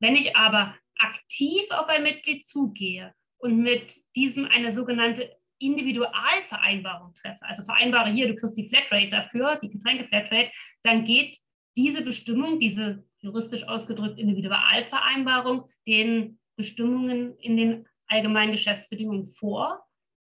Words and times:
Wenn 0.00 0.16
ich 0.16 0.36
aber 0.36 0.74
aktiv 0.98 1.62
auf 1.70 1.88
ein 1.88 2.02
Mitglied 2.02 2.44
zugehe 2.44 3.14
und 3.38 3.58
mit 3.58 3.94
diesem 4.14 4.46
eine 4.46 4.72
sogenannte 4.72 5.30
Individualvereinbarung 5.58 7.14
treffe, 7.14 7.42
also 7.42 7.64
vereinbare 7.64 8.10
hier, 8.10 8.28
du 8.28 8.36
kriegst 8.36 8.56
die 8.56 8.68
Flatrate 8.68 9.08
dafür, 9.08 9.56
die 9.56 9.70
Getränkeflatrate, 9.70 10.50
dann 10.82 11.04
geht 11.04 11.36
diese 11.76 12.02
Bestimmung, 12.02 12.60
diese 12.60 13.04
juristisch 13.18 13.64
ausgedrückt 13.64 14.18
Individualvereinbarung, 14.18 15.68
den 15.86 16.38
Bestimmungen 16.56 17.36
in 17.38 17.56
den 17.56 17.88
allgemeinen 18.06 18.52
Geschäftsbedingungen 18.52 19.26
vor 19.26 19.84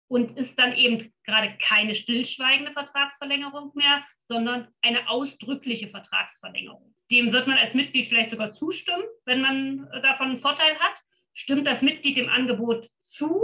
und 0.10 0.38
ist 0.38 0.58
dann 0.58 0.74
eben 0.74 1.14
gerade 1.24 1.56
keine 1.58 1.96
stillschweigende 1.96 2.72
Vertragsverlängerung 2.72 3.72
mehr, 3.76 4.04
sondern 4.22 4.68
eine 4.82 5.10
ausdrückliche 5.10 5.90
Vertragsverlängerung. 5.90 6.97
Dem 7.10 7.32
wird 7.32 7.48
man 7.48 7.58
als 7.58 7.74
Mitglied 7.74 8.08
vielleicht 8.08 8.32
sogar 8.32 8.52
zustimmen, 8.52 9.04
wenn 9.24 9.40
man 9.40 9.90
davon 10.04 10.32
einen 10.32 10.40
Vorteil 10.40 10.78
hat. 10.78 10.96
Stimmt 11.34 11.66
das 11.66 11.82
Mitglied 11.82 12.18
dem 12.18 12.28
Angebot 12.28 12.90
zu, 13.02 13.42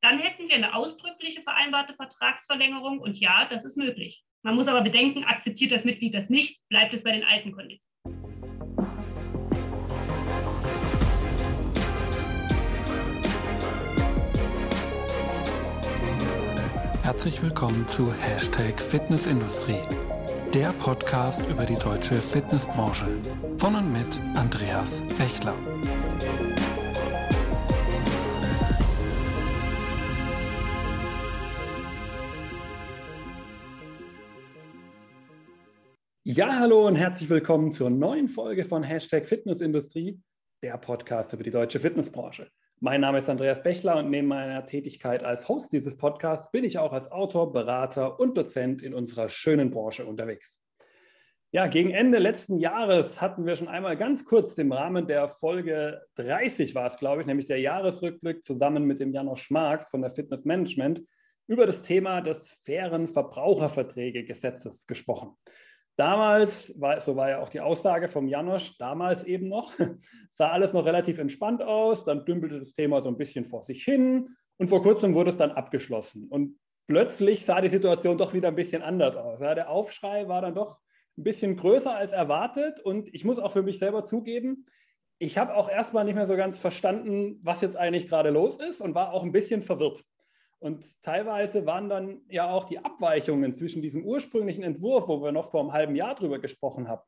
dann 0.00 0.18
hätten 0.18 0.48
wir 0.48 0.56
eine 0.56 0.74
ausdrückliche 0.74 1.42
vereinbarte 1.42 1.92
Vertragsverlängerung 1.94 3.00
und 3.00 3.18
ja, 3.18 3.46
das 3.50 3.66
ist 3.66 3.76
möglich. 3.76 4.24
Man 4.42 4.54
muss 4.54 4.68
aber 4.68 4.80
bedenken, 4.80 5.24
akzeptiert 5.24 5.72
das 5.72 5.84
Mitglied 5.84 6.14
das 6.14 6.30
nicht, 6.30 6.66
bleibt 6.68 6.94
es 6.94 7.02
bei 7.02 7.12
den 7.12 7.24
alten 7.24 7.52
Konditionen. 7.52 7.94
Herzlich 17.02 17.42
willkommen 17.42 17.86
zu 17.86 18.10
Hashtag 18.14 18.80
Fitnessindustrie, 18.80 19.82
der 20.54 20.72
Podcast 20.74 21.44
über 21.48 21.66
die 21.66 21.74
deutsche 21.74 22.14
Fitnessbranche. 22.20 23.06
Von 23.58 23.74
und 23.74 23.92
mit 23.92 24.20
Andreas 24.36 25.02
Bechler. 25.18 25.56
Ja, 36.22 36.56
hallo 36.60 36.86
und 36.86 36.94
herzlich 36.94 37.28
willkommen 37.28 37.72
zur 37.72 37.90
neuen 37.90 38.28
Folge 38.28 38.64
von 38.64 38.84
Hashtag 38.84 39.26
Fitnessindustrie, 39.26 40.22
der 40.62 40.78
Podcast 40.78 41.32
über 41.32 41.42
die 41.42 41.50
deutsche 41.50 41.80
Fitnessbranche. 41.80 42.48
Mein 42.84 43.00
Name 43.00 43.16
ist 43.16 43.30
Andreas 43.30 43.62
Bechler 43.62 43.96
und 43.96 44.10
neben 44.10 44.28
meiner 44.28 44.66
Tätigkeit 44.66 45.24
als 45.24 45.48
Host 45.48 45.72
dieses 45.72 45.96
Podcasts 45.96 46.50
bin 46.50 46.64
ich 46.64 46.76
auch 46.76 46.92
als 46.92 47.10
Autor, 47.10 47.50
Berater 47.50 48.20
und 48.20 48.36
Dozent 48.36 48.82
in 48.82 48.92
unserer 48.92 49.30
schönen 49.30 49.70
Branche 49.70 50.04
unterwegs. 50.04 50.60
Ja, 51.50 51.66
gegen 51.66 51.92
Ende 51.92 52.18
letzten 52.18 52.58
Jahres 52.58 53.22
hatten 53.22 53.46
wir 53.46 53.56
schon 53.56 53.68
einmal 53.68 53.96
ganz 53.96 54.26
kurz 54.26 54.58
im 54.58 54.70
Rahmen 54.70 55.06
der 55.06 55.28
Folge 55.28 56.02
30 56.16 56.74
war 56.74 56.84
es, 56.84 56.98
glaube 56.98 57.22
ich, 57.22 57.26
nämlich 57.26 57.46
der 57.46 57.58
Jahresrückblick 57.58 58.44
zusammen 58.44 58.84
mit 58.84 59.00
dem 59.00 59.14
Janosch 59.14 59.50
Marx 59.50 59.88
von 59.88 60.02
der 60.02 60.10
Fitness 60.10 60.44
Management 60.44 61.02
über 61.46 61.64
das 61.64 61.80
Thema 61.80 62.20
des 62.20 62.60
fairen 62.66 63.08
Verbraucherverträgegesetzes 63.08 64.86
gesprochen. 64.86 65.38
Damals, 65.96 66.74
war, 66.80 67.00
so 67.00 67.14
war 67.14 67.30
ja 67.30 67.40
auch 67.40 67.48
die 67.48 67.60
Aussage 67.60 68.08
vom 68.08 68.26
Janosch, 68.26 68.76
damals 68.78 69.22
eben 69.22 69.48
noch, 69.48 69.72
sah 70.30 70.50
alles 70.50 70.72
noch 70.72 70.84
relativ 70.84 71.18
entspannt 71.18 71.62
aus, 71.62 72.04
dann 72.04 72.24
dümpelte 72.24 72.58
das 72.58 72.72
Thema 72.72 73.00
so 73.00 73.08
ein 73.08 73.16
bisschen 73.16 73.44
vor 73.44 73.62
sich 73.62 73.84
hin 73.84 74.28
und 74.56 74.68
vor 74.68 74.82
kurzem 74.82 75.14
wurde 75.14 75.30
es 75.30 75.36
dann 75.36 75.52
abgeschlossen. 75.52 76.26
Und 76.28 76.58
plötzlich 76.88 77.44
sah 77.44 77.60
die 77.60 77.68
Situation 77.68 78.18
doch 78.18 78.34
wieder 78.34 78.48
ein 78.48 78.56
bisschen 78.56 78.82
anders 78.82 79.16
aus. 79.16 79.40
Ja, 79.40 79.54
der 79.54 79.70
Aufschrei 79.70 80.26
war 80.26 80.42
dann 80.42 80.56
doch 80.56 80.80
ein 81.16 81.22
bisschen 81.22 81.56
größer 81.56 81.94
als 81.94 82.12
erwartet 82.12 82.80
und 82.80 83.14
ich 83.14 83.24
muss 83.24 83.38
auch 83.38 83.52
für 83.52 83.62
mich 83.62 83.78
selber 83.78 84.04
zugeben, 84.04 84.66
ich 85.18 85.38
habe 85.38 85.54
auch 85.54 85.70
erstmal 85.70 86.04
nicht 86.04 86.16
mehr 86.16 86.26
so 86.26 86.36
ganz 86.36 86.58
verstanden, 86.58 87.38
was 87.42 87.60
jetzt 87.60 87.76
eigentlich 87.76 88.08
gerade 88.08 88.30
los 88.30 88.58
ist 88.58 88.80
und 88.80 88.96
war 88.96 89.12
auch 89.12 89.22
ein 89.22 89.32
bisschen 89.32 89.62
verwirrt. 89.62 90.04
Und 90.64 91.02
teilweise 91.02 91.66
waren 91.66 91.90
dann 91.90 92.22
ja 92.26 92.48
auch 92.48 92.64
die 92.64 92.78
Abweichungen 92.78 93.52
zwischen 93.52 93.82
diesem 93.82 94.02
ursprünglichen 94.02 94.64
Entwurf, 94.64 95.08
wo 95.08 95.22
wir 95.22 95.30
noch 95.30 95.50
vor 95.50 95.60
einem 95.60 95.74
halben 95.74 95.94
Jahr 95.94 96.14
drüber 96.14 96.38
gesprochen 96.38 96.88
haben, 96.88 97.02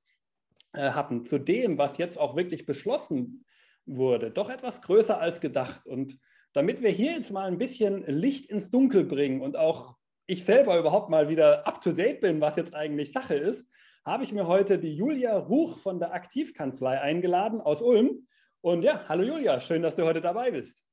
äh, 0.74 0.90
hatten, 0.90 1.24
zu 1.24 1.38
dem, 1.38 1.78
was 1.78 1.96
jetzt 1.96 2.18
auch 2.18 2.36
wirklich 2.36 2.66
beschlossen 2.66 3.46
wurde, 3.86 4.30
doch 4.30 4.50
etwas 4.50 4.82
größer 4.82 5.18
als 5.18 5.40
gedacht. 5.40 5.86
Und 5.86 6.18
damit 6.52 6.82
wir 6.82 6.90
hier 6.90 7.12
jetzt 7.12 7.32
mal 7.32 7.46
ein 7.46 7.56
bisschen 7.56 8.04
Licht 8.06 8.44
ins 8.44 8.68
Dunkel 8.68 9.04
bringen 9.04 9.40
und 9.40 9.56
auch 9.56 9.96
ich 10.26 10.44
selber 10.44 10.78
überhaupt 10.78 11.08
mal 11.08 11.30
wieder 11.30 11.66
up-to-date 11.66 12.20
bin, 12.20 12.42
was 12.42 12.56
jetzt 12.56 12.74
eigentlich 12.74 13.12
Sache 13.12 13.36
ist, 13.36 13.66
habe 14.04 14.22
ich 14.22 14.32
mir 14.32 14.46
heute 14.46 14.78
die 14.78 14.94
Julia 14.94 15.34
Ruch 15.34 15.78
von 15.78 15.98
der 15.98 16.12
Aktivkanzlei 16.12 17.00
eingeladen 17.00 17.62
aus 17.62 17.80
Ulm. 17.80 18.26
Und 18.60 18.82
ja, 18.82 19.08
hallo 19.08 19.22
Julia, 19.22 19.60
schön, 19.60 19.80
dass 19.80 19.96
du 19.96 20.04
heute 20.04 20.20
dabei 20.20 20.50
bist. 20.50 20.84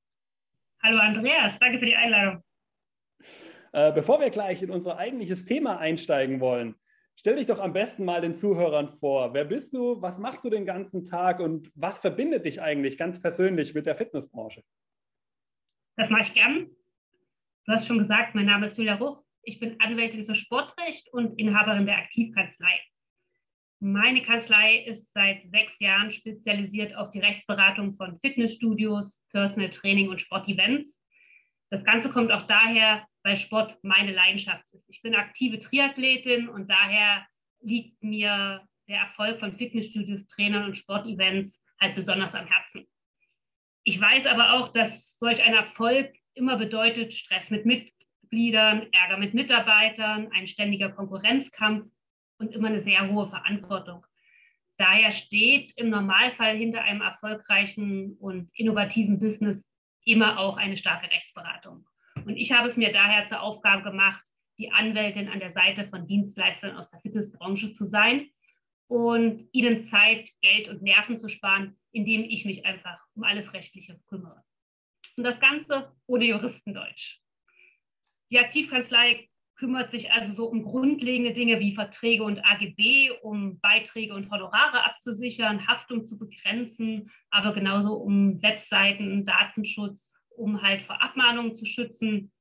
Hallo 0.82 1.00
Andreas, 1.00 1.60
danke 1.60 1.80
für 1.80 1.88
die 1.88 1.96
Einladung. 1.98 2.42
Äh, 3.72 3.92
bevor 3.92 4.20
wir 4.20 4.30
gleich 4.30 4.62
in 4.62 4.70
unser 4.70 4.98
eigentliches 4.98 5.46
Thema 5.46 5.80
einsteigen 5.80 6.40
wollen, 6.40 6.76
stell 7.16 7.36
dich 7.36 7.48
doch 7.48 7.60
am 7.60 7.74
besten 7.74 8.06
mal 8.06 8.22
den 8.22 8.38
Zuhörern 8.38 8.90
vor. 8.90 9.34
Wer 9.34 9.46
bist 9.46 9.74
du? 9.74 10.02
Was 10.02 10.18
machst 10.18 10.44
du 10.44 10.50
den 10.50 10.66
ganzen 10.66 11.06
Tag? 11.06 11.40
Und 11.40 11.72
was 11.76 12.00
verbindet 12.00 12.46
dich 12.46 12.62
eigentlich 12.62 12.98
ganz 12.98 13.20
persönlich 13.20 13.74
mit 13.74 13.86
der 13.86 13.96
Fitnessbranche? 13.96 14.64
Das 15.96 16.10
mache 16.10 16.22
ich 16.22 16.34
gern. 16.34 16.70
Du 17.66 17.72
hast 17.72 17.88
schon 17.88 17.98
gesagt, 17.98 18.36
mein 18.36 18.46
Name 18.46 18.66
ist 18.66 18.78
Julia 18.78 18.96
Ruch. 18.96 19.24
Ich 19.42 19.60
bin 19.60 19.80
Anwältin 19.80 20.26
für 20.26 20.36
Sportrecht 20.36 21.12
und 21.12 21.40
Inhaberin 21.40 21.86
der 21.86 21.98
Aktivkanzlei. 21.98 22.80
Meine 23.80 24.22
Kanzlei 24.22 24.86
ist 24.86 25.12
seit 25.14 25.42
sechs 25.50 25.78
Jahren 25.80 26.10
spezialisiert 26.10 26.96
auf 26.96 27.12
die 27.12 27.20
Rechtsberatung 27.20 27.92
von 27.92 28.18
Fitnessstudios, 28.18 29.22
Personal 29.32 29.70
Training 29.72 30.10
und 30.10 30.22
Sportevents. 30.22 31.02
Das 31.70 31.84
Ganze 31.84 32.10
kommt 32.10 32.32
auch 32.32 32.44
daher, 32.44 33.06
weil 33.24 33.38
Sport 33.38 33.78
meine 33.82 34.12
Leidenschaft 34.12 34.66
ist. 34.74 34.86
Ich 34.90 35.02
bin 35.02 35.16
aktive 35.16 35.60
Triathletin 35.60 36.50
und 36.50 36.70
daher 36.70 37.26
liegt 37.62 38.04
mir 38.04 38.68
der 38.88 39.00
Erfolg 39.00 39.40
von 39.40 39.58
Fitnessstudios, 39.58 40.28
Trainern 40.28 40.66
und 40.66 40.78
Sportevents 40.78 41.64
halt 41.80 41.96
besonders 41.96 42.36
am 42.36 42.46
Herzen. 42.46 42.86
Ich 43.84 44.00
weiß 44.00 44.26
aber 44.28 44.54
auch, 44.54 44.70
dass 44.70 45.18
solch 45.18 45.46
ein 45.46 45.54
Erfolg 45.54 46.14
immer 46.34 46.58
bedeutet 46.58 47.14
Stress 47.14 47.50
mit 47.50 47.66
Mitgliedern, 47.66 48.88
Ärger 48.92 49.18
mit 49.18 49.34
Mitarbeitern, 49.34 50.30
ein 50.34 50.48
ständiger 50.48 50.90
Konkurrenzkampf 50.90 51.90
und 52.40 52.54
immer 52.54 52.70
eine 52.70 52.80
sehr 52.80 53.10
hohe 53.10 53.30
Verantwortung. 53.30 54.06
Daher 54.78 55.12
steht 55.12 55.72
im 55.78 55.90
Normalfall 55.90 56.58
hinter 56.58 56.82
einem 56.82 57.02
erfolgreichen 57.02 58.18
und 58.20 58.50
innovativen 58.56 59.20
Business 59.20 59.70
immer 60.04 60.40
auch 60.40 60.58
eine 60.58 60.78
starke 60.78 61.10
Rechtsberatung. 61.12 61.86
Und 62.26 62.38
ich 62.38 62.52
habe 62.52 62.68
es 62.68 62.78
mir 62.78 62.92
daher 62.92 63.28
zur 63.28 63.42
Aufgabe 63.42 63.84
gemacht, 63.84 64.24
die 64.58 64.72
Anwältin 64.72 65.30
an 65.30 65.40
der 65.40 65.50
Seite 65.50 65.88
von 65.88 66.08
Dienstleistern 66.08 66.76
aus 66.78 66.90
der 66.90 67.00
Fitnessbranche 67.02 67.74
zu 67.74 67.86
sein 67.86 68.30
und 68.88 69.50
ihnen 69.52 69.84
Zeit, 69.84 70.30
Geld 70.42 70.70
und 70.70 70.82
Nerven 70.82 71.18
zu 71.20 71.28
sparen, 71.28 71.78
indem 71.92 72.24
ich 72.24 72.46
mich 72.46 72.66
einfach 72.66 73.00
um 73.16 73.24
alles 73.24 73.54
Rechtliche 73.54 74.00
kümmere. 74.08 74.44
Und 75.18 75.24
das 75.24 75.40
Ganze 75.40 75.92
ohne 76.08 76.26
Juristendeutsch. 76.26 77.20
Die 78.32 78.40
Aktivkanzlei 78.40 79.30
kümmert 79.56 79.92
sich 79.92 80.12
also 80.12 80.34
so 80.34 80.46
um 80.46 80.64
grundlegende 80.64 81.34
Dinge 81.34 81.60
wie 81.60 81.76
Verträge 81.76 82.24
und 82.24 82.40
AGB, 82.40 83.12
um 83.22 83.60
Beiträge 83.60 84.14
und 84.14 84.30
Honorare 84.32 84.84
abzusichern, 84.86 85.68
Haftung 85.68 86.06
zu 86.06 86.18
begrenzen, 86.18 87.12
aber 87.30 87.54
genauso 87.54 87.94
um 87.96 88.42
Webseiten, 88.42 89.26
Datenschutz 89.26 90.13
um 90.36 90.62
halt 90.62 90.82
vor 90.82 91.02
Abmahnungen 91.02 91.56
zu 91.56 91.66
schützen. 91.66 92.32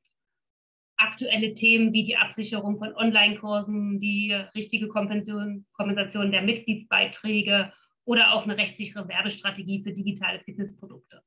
Aktuelle 0.97 1.55
Themen 1.55 1.93
wie 1.93 2.05
die 2.05 2.17
Absicherung 2.17 2.79
von 2.79 2.95
Online-Kursen, 2.95 4.01
die 4.01 4.33
richtige 4.55 4.89
Kompensation, 4.89 6.33
der 6.33 6.43
Mitgliedsbeiträge 6.43 7.73
oder 8.05 8.33
auch 8.33 8.45
eine 8.45 8.57
rechtssichere 8.57 9.09
Werbestrategie 9.09 9.83
für 9.83 9.93
digitale 9.93 10.41
Fitnessprodukte. 10.41 11.23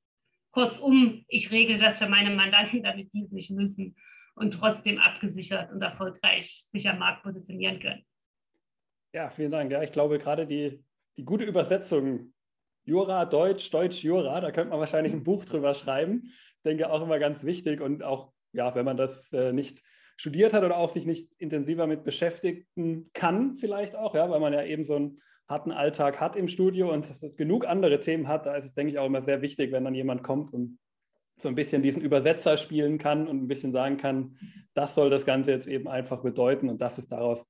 Kurzum, 0.51 1.25
ich 1.27 1.51
regle 1.51 1.77
das 1.77 1.97
für 1.97 2.07
meine 2.07 2.33
Mandanten, 2.33 2.83
damit 2.83 3.11
die 3.13 3.23
es 3.23 3.31
nicht 3.31 3.51
müssen 3.51 3.95
und 4.35 4.51
trotzdem 4.51 4.99
abgesichert 4.99 5.71
und 5.71 5.81
erfolgreich 5.81 6.65
sich 6.71 6.87
am 6.87 6.99
Markt 6.99 7.23
positionieren 7.23 7.79
können. 7.79 8.05
Ja, 9.13 9.29
vielen 9.29 9.51
Dank. 9.51 9.71
Ja, 9.71 9.81
ich 9.81 9.91
glaube, 9.91 10.19
gerade 10.19 10.45
die, 10.45 10.83
die 11.17 11.23
gute 11.23 11.45
Übersetzung 11.45 12.33
Jura, 12.85 13.25
Deutsch, 13.25 13.69
Deutsch, 13.71 14.03
Jura, 14.03 14.39
da 14.41 14.51
könnte 14.51 14.69
man 14.69 14.79
wahrscheinlich 14.79 15.13
ein 15.13 15.23
Buch 15.23 15.45
drüber 15.45 15.73
schreiben 15.73 16.31
denke, 16.65 16.91
auch 16.91 17.01
immer 17.01 17.19
ganz 17.19 17.43
wichtig 17.43 17.79
und 17.79 18.03
auch, 18.03 18.33
ja, 18.51 18.75
wenn 18.75 18.85
man 18.85 18.97
das 18.97 19.31
äh, 19.31 19.53
nicht 19.53 19.83
studiert 20.17 20.53
hat 20.53 20.63
oder 20.63 20.77
auch 20.77 20.89
sich 20.89 21.05
nicht 21.05 21.31
intensiver 21.37 21.87
mit 21.87 22.03
beschäftigen 22.03 23.09
kann, 23.13 23.55
vielleicht 23.57 23.95
auch, 23.95 24.15
ja, 24.15 24.29
weil 24.29 24.39
man 24.39 24.53
ja 24.53 24.63
eben 24.63 24.83
so 24.83 24.95
einen 24.95 25.15
harten 25.47 25.71
Alltag 25.71 26.19
hat 26.19 26.35
im 26.35 26.47
Studio 26.47 26.91
und 26.91 27.09
genug 27.37 27.67
andere 27.67 27.99
Themen 27.99 28.27
hat, 28.27 28.45
da 28.45 28.55
ist 28.55 28.65
es, 28.65 28.73
denke 28.73 28.91
ich, 28.91 28.99
auch 28.99 29.05
immer 29.05 29.21
sehr 29.21 29.41
wichtig, 29.41 29.71
wenn 29.71 29.83
dann 29.83 29.93
jemand 29.93 30.23
kommt 30.23 30.53
und 30.53 30.79
so 31.37 31.49
ein 31.49 31.55
bisschen 31.55 31.83
diesen 31.83 32.01
Übersetzer 32.01 32.57
spielen 32.57 32.97
kann 32.97 33.27
und 33.27 33.43
ein 33.43 33.47
bisschen 33.47 33.73
sagen 33.73 33.97
kann, 33.97 34.37
das 34.73 34.95
soll 34.95 35.09
das 35.09 35.25
Ganze 35.25 35.51
jetzt 35.51 35.67
eben 35.67 35.87
einfach 35.87 36.23
bedeuten 36.23 36.69
und 36.69 36.81
das 36.81 36.97
ist 36.97 37.11
daraus 37.11 37.45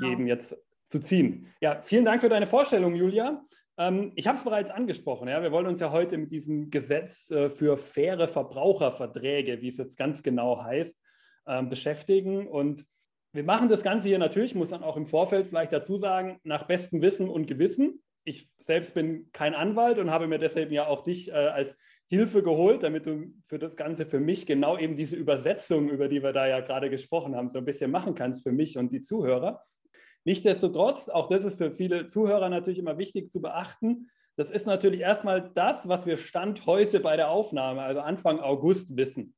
ja. 0.00 0.08
eben 0.08 0.26
jetzt 0.26 0.56
zu 0.88 1.00
ziehen. 1.00 1.46
Ja, 1.60 1.80
vielen 1.82 2.04
Dank 2.04 2.20
für 2.20 2.28
deine 2.28 2.46
Vorstellung, 2.46 2.94
Julia. 2.94 3.42
Ähm, 3.80 4.12
ich 4.14 4.26
habe 4.26 4.36
es 4.36 4.44
bereits 4.44 4.70
angesprochen. 4.70 5.26
Ja? 5.26 5.42
Wir 5.42 5.52
wollen 5.52 5.66
uns 5.66 5.80
ja 5.80 5.90
heute 5.90 6.18
mit 6.18 6.30
diesem 6.30 6.70
Gesetz 6.70 7.30
äh, 7.30 7.48
für 7.48 7.78
faire 7.78 8.28
Verbraucherverträge, 8.28 9.62
wie 9.62 9.68
es 9.68 9.78
jetzt 9.78 9.96
ganz 9.96 10.22
genau 10.22 10.62
heißt, 10.62 11.00
ähm, 11.46 11.70
beschäftigen. 11.70 12.46
Und 12.46 12.84
wir 13.32 13.42
machen 13.42 13.70
das 13.70 13.82
Ganze 13.82 14.08
hier 14.08 14.18
natürlich, 14.18 14.54
muss 14.54 14.70
man 14.70 14.82
auch 14.82 14.98
im 14.98 15.06
Vorfeld 15.06 15.46
vielleicht 15.46 15.72
dazu 15.72 15.96
sagen, 15.96 16.38
nach 16.44 16.64
bestem 16.64 17.00
Wissen 17.00 17.30
und 17.30 17.46
Gewissen. 17.46 18.02
Ich 18.24 18.50
selbst 18.58 18.92
bin 18.92 19.30
kein 19.32 19.54
Anwalt 19.54 19.98
und 19.98 20.10
habe 20.10 20.26
mir 20.26 20.38
deshalb 20.38 20.70
ja 20.72 20.86
auch 20.86 21.00
dich 21.00 21.30
äh, 21.30 21.32
als 21.32 21.74
Hilfe 22.06 22.42
geholt, 22.42 22.82
damit 22.82 23.06
du 23.06 23.32
für 23.46 23.58
das 23.58 23.76
Ganze 23.76 24.04
für 24.04 24.20
mich 24.20 24.44
genau 24.44 24.76
eben 24.76 24.94
diese 24.94 25.16
Übersetzung, 25.16 25.88
über 25.88 26.08
die 26.08 26.22
wir 26.22 26.34
da 26.34 26.46
ja 26.46 26.60
gerade 26.60 26.90
gesprochen 26.90 27.34
haben, 27.34 27.48
so 27.48 27.56
ein 27.56 27.64
bisschen 27.64 27.90
machen 27.90 28.14
kannst 28.14 28.42
für 28.42 28.52
mich 28.52 28.76
und 28.76 28.92
die 28.92 29.00
Zuhörer. 29.00 29.62
Nichtsdestotrotz, 30.24 31.08
auch 31.08 31.28
das 31.28 31.44
ist 31.44 31.58
für 31.58 31.72
viele 31.72 32.06
Zuhörer 32.06 32.48
natürlich 32.48 32.78
immer 32.78 32.98
wichtig 32.98 33.30
zu 33.30 33.40
beachten, 33.40 34.10
das 34.36 34.50
ist 34.50 34.66
natürlich 34.66 35.00
erstmal 35.00 35.50
das, 35.54 35.86
was 35.88 36.06
wir 36.06 36.16
Stand 36.16 36.64
heute 36.66 37.00
bei 37.00 37.16
der 37.16 37.30
Aufnahme, 37.30 37.82
also 37.82 38.00
Anfang 38.00 38.40
August, 38.40 38.96
wissen. 38.96 39.34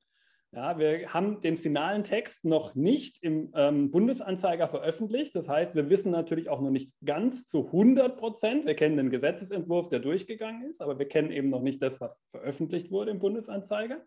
Ja, 0.54 0.78
wir 0.78 1.08
haben 1.14 1.40
den 1.40 1.56
finalen 1.56 2.04
Text 2.04 2.44
noch 2.44 2.74
nicht 2.74 3.22
im 3.22 3.50
ähm, 3.56 3.90
Bundesanzeiger 3.90 4.68
veröffentlicht. 4.68 5.34
Das 5.34 5.48
heißt, 5.48 5.74
wir 5.74 5.88
wissen 5.88 6.12
natürlich 6.12 6.50
auch 6.50 6.60
noch 6.60 6.70
nicht 6.70 6.94
ganz 7.04 7.46
zu 7.46 7.66
100 7.66 8.18
Prozent. 8.18 8.66
Wir 8.66 8.74
kennen 8.74 8.98
den 8.98 9.08
Gesetzesentwurf, 9.08 9.88
der 9.88 10.00
durchgegangen 10.00 10.68
ist, 10.68 10.82
aber 10.82 10.98
wir 10.98 11.08
kennen 11.08 11.32
eben 11.32 11.48
noch 11.48 11.62
nicht 11.62 11.80
das, 11.80 12.00
was 12.02 12.20
veröffentlicht 12.30 12.90
wurde 12.90 13.12
im 13.12 13.18
Bundesanzeiger. 13.18 14.02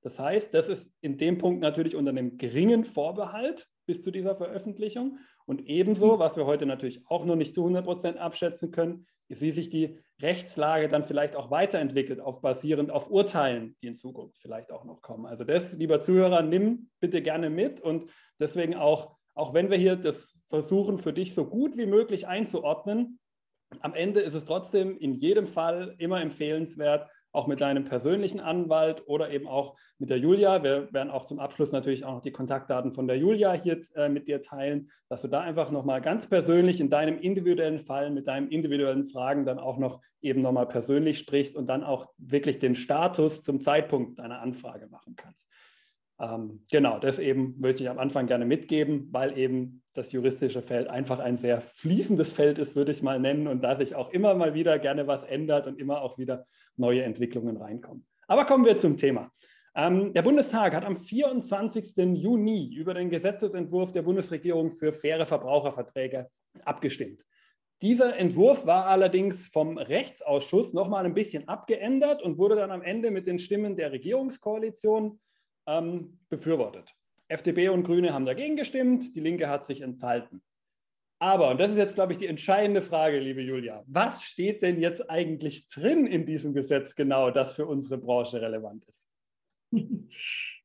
Das 0.00 0.18
heißt, 0.18 0.54
das 0.54 0.68
ist 0.68 0.90
in 1.02 1.18
dem 1.18 1.36
Punkt 1.36 1.60
natürlich 1.60 1.94
unter 1.94 2.10
einem 2.10 2.38
geringen 2.38 2.84
Vorbehalt 2.84 3.68
bis 3.86 4.02
zu 4.02 4.10
dieser 4.10 4.34
Veröffentlichung. 4.34 5.18
Und 5.46 5.66
ebenso, 5.66 6.18
was 6.18 6.36
wir 6.36 6.46
heute 6.46 6.66
natürlich 6.66 7.02
auch 7.08 7.24
noch 7.24 7.36
nicht 7.36 7.54
zu 7.54 7.62
100 7.62 7.84
Prozent 7.84 8.18
abschätzen 8.18 8.70
können, 8.70 9.06
ist, 9.28 9.40
wie 9.40 9.52
sich 9.52 9.68
die 9.68 9.98
Rechtslage 10.20 10.88
dann 10.88 11.04
vielleicht 11.04 11.36
auch 11.36 11.50
weiterentwickelt, 11.50 12.20
auf 12.20 12.42
basierend 12.42 12.90
auf 12.90 13.10
Urteilen, 13.10 13.76
die 13.80 13.86
in 13.86 13.96
Zukunft 13.96 14.38
vielleicht 14.38 14.72
auch 14.72 14.84
noch 14.84 15.02
kommen. 15.02 15.26
Also 15.26 15.44
das, 15.44 15.72
lieber 15.72 16.00
Zuhörer, 16.00 16.42
nimm 16.42 16.90
bitte 17.00 17.22
gerne 17.22 17.48
mit 17.48 17.80
und 17.80 18.06
deswegen 18.38 18.74
auch, 18.74 19.16
auch 19.34 19.54
wenn 19.54 19.70
wir 19.70 19.78
hier 19.78 19.96
das 19.96 20.38
versuchen, 20.48 20.98
für 20.98 21.12
dich 21.12 21.34
so 21.34 21.46
gut 21.46 21.76
wie 21.76 21.86
möglich 21.86 22.26
einzuordnen, 22.26 23.18
am 23.80 23.94
Ende 23.94 24.20
ist 24.20 24.34
es 24.34 24.44
trotzdem 24.44 24.98
in 24.98 25.14
jedem 25.14 25.46
Fall 25.46 25.94
immer 25.98 26.20
empfehlenswert, 26.20 27.08
auch 27.32 27.46
mit 27.46 27.60
deinem 27.60 27.84
persönlichen 27.84 28.40
Anwalt 28.40 29.04
oder 29.06 29.30
eben 29.30 29.46
auch 29.46 29.76
mit 29.98 30.10
der 30.10 30.18
Julia. 30.18 30.62
Wir 30.62 30.92
werden 30.92 31.10
auch 31.10 31.26
zum 31.26 31.38
Abschluss 31.38 31.72
natürlich 31.72 32.04
auch 32.04 32.14
noch 32.14 32.22
die 32.22 32.32
Kontaktdaten 32.32 32.92
von 32.92 33.06
der 33.06 33.18
Julia 33.18 33.52
hier 33.52 33.80
äh, 33.94 34.08
mit 34.08 34.28
dir 34.28 34.42
teilen, 34.42 34.90
dass 35.08 35.22
du 35.22 35.28
da 35.28 35.40
einfach 35.40 35.70
nochmal 35.70 36.00
ganz 36.00 36.26
persönlich 36.26 36.80
in 36.80 36.90
deinem 36.90 37.18
individuellen 37.18 37.78
Fall 37.78 38.10
mit 38.10 38.26
deinen 38.26 38.48
individuellen 38.48 39.04
Fragen 39.04 39.44
dann 39.44 39.58
auch 39.58 39.78
noch 39.78 40.00
eben 40.20 40.40
nochmal 40.40 40.66
persönlich 40.66 41.18
sprichst 41.18 41.56
und 41.56 41.68
dann 41.68 41.84
auch 41.84 42.06
wirklich 42.18 42.58
den 42.58 42.74
Status 42.74 43.42
zum 43.42 43.60
Zeitpunkt 43.60 44.18
deiner 44.18 44.40
Anfrage 44.40 44.88
machen 44.88 45.14
kannst. 45.16 45.46
Ähm, 46.20 46.60
genau, 46.70 46.98
das 46.98 47.18
eben 47.18 47.58
möchte 47.58 47.82
ich 47.82 47.88
am 47.88 47.98
Anfang 47.98 48.26
gerne 48.26 48.44
mitgeben, 48.44 49.08
weil 49.10 49.38
eben 49.38 49.82
das 49.94 50.12
juristische 50.12 50.60
Feld 50.60 50.88
einfach 50.88 51.18
ein 51.18 51.38
sehr 51.38 51.62
fließendes 51.62 52.30
Feld 52.30 52.58
ist, 52.58 52.76
würde 52.76 52.90
ich 52.90 53.02
mal 53.02 53.18
nennen, 53.18 53.46
und 53.46 53.62
da 53.62 53.74
sich 53.74 53.94
auch 53.94 54.10
immer 54.10 54.34
mal 54.34 54.52
wieder 54.52 54.78
gerne 54.78 55.06
was 55.06 55.22
ändert 55.22 55.66
und 55.66 55.78
immer 55.78 56.02
auch 56.02 56.18
wieder 56.18 56.44
neue 56.76 57.02
Entwicklungen 57.02 57.56
reinkommen. 57.56 58.06
Aber 58.28 58.44
kommen 58.44 58.66
wir 58.66 58.76
zum 58.76 58.96
Thema. 58.96 59.30
Ähm, 59.74 60.12
der 60.12 60.22
Bundestag 60.22 60.74
hat 60.74 60.84
am 60.84 60.94
24. 60.94 61.96
Juni 61.96 62.74
über 62.74 62.92
den 62.92 63.08
Gesetzesentwurf 63.08 63.92
der 63.92 64.02
Bundesregierung 64.02 64.70
für 64.70 64.92
faire 64.92 65.24
Verbraucherverträge 65.24 66.28
abgestimmt. 66.64 67.24
Dieser 67.80 68.16
Entwurf 68.16 68.66
war 68.66 68.86
allerdings 68.86 69.48
vom 69.48 69.78
Rechtsausschuss 69.78 70.74
nochmal 70.74 71.06
ein 71.06 71.14
bisschen 71.14 71.48
abgeändert 71.48 72.20
und 72.20 72.36
wurde 72.36 72.56
dann 72.56 72.70
am 72.70 72.82
Ende 72.82 73.10
mit 73.10 73.26
den 73.26 73.38
Stimmen 73.38 73.74
der 73.74 73.90
Regierungskoalition 73.90 75.18
ähm, 75.70 76.18
befürwortet. 76.28 76.94
FDP 77.28 77.68
und 77.68 77.84
Grüne 77.84 78.12
haben 78.12 78.26
dagegen 78.26 78.56
gestimmt, 78.56 79.14
die 79.14 79.20
Linke 79.20 79.48
hat 79.48 79.66
sich 79.66 79.82
enthalten. 79.82 80.42
Aber, 81.22 81.50
und 81.50 81.60
das 81.60 81.70
ist 81.70 81.76
jetzt, 81.76 81.94
glaube 81.94 82.12
ich, 82.12 82.18
die 82.18 82.26
entscheidende 82.26 82.82
Frage, 82.82 83.20
liebe 83.20 83.42
Julia, 83.42 83.84
was 83.86 84.24
steht 84.24 84.62
denn 84.62 84.80
jetzt 84.80 85.10
eigentlich 85.10 85.68
drin 85.68 86.06
in 86.06 86.24
diesem 86.24 86.54
Gesetz 86.54 86.96
genau, 86.96 87.30
das 87.30 87.54
für 87.54 87.66
unsere 87.66 87.98
Branche 87.98 88.40
relevant 88.40 88.84
ist? 88.86 89.06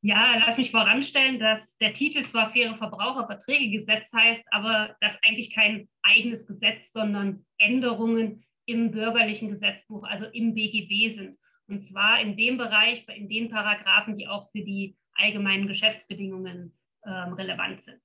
Ja, 0.02 0.40
lass 0.46 0.56
mich 0.58 0.70
voranstellen, 0.70 1.40
dass 1.40 1.78
der 1.78 1.92
Titel 1.92 2.24
zwar 2.26 2.52
faire 2.52 2.78
Verbraucherverträgegesetz 2.78 4.14
heißt, 4.14 4.46
aber 4.52 4.96
das 5.02 5.18
eigentlich 5.28 5.52
kein 5.52 5.90
eigenes 6.04 6.46
Gesetz, 6.46 6.92
sondern 6.92 7.44
Änderungen 7.58 8.46
im 8.68 8.92
bürgerlichen 8.92 9.50
Gesetzbuch, 9.50 10.04
also 10.04 10.26
im 10.26 10.54
BGB 10.54 11.16
sind. 11.16 11.40
Und 11.68 11.84
zwar 11.84 12.22
in 12.22 12.38
dem 12.38 12.58
Bereich, 12.58 13.08
in 13.10 13.28
den 13.28 13.50
Paragraphen, 13.50 14.18
die 14.18 14.28
auch 14.28 14.52
für 14.52 14.62
die 14.62 14.96
allgemeinen 15.14 15.68
Geschäftsbedingungen 15.68 16.78
äh, 17.02 17.10
relevant 17.10 17.82
sind. 17.82 18.02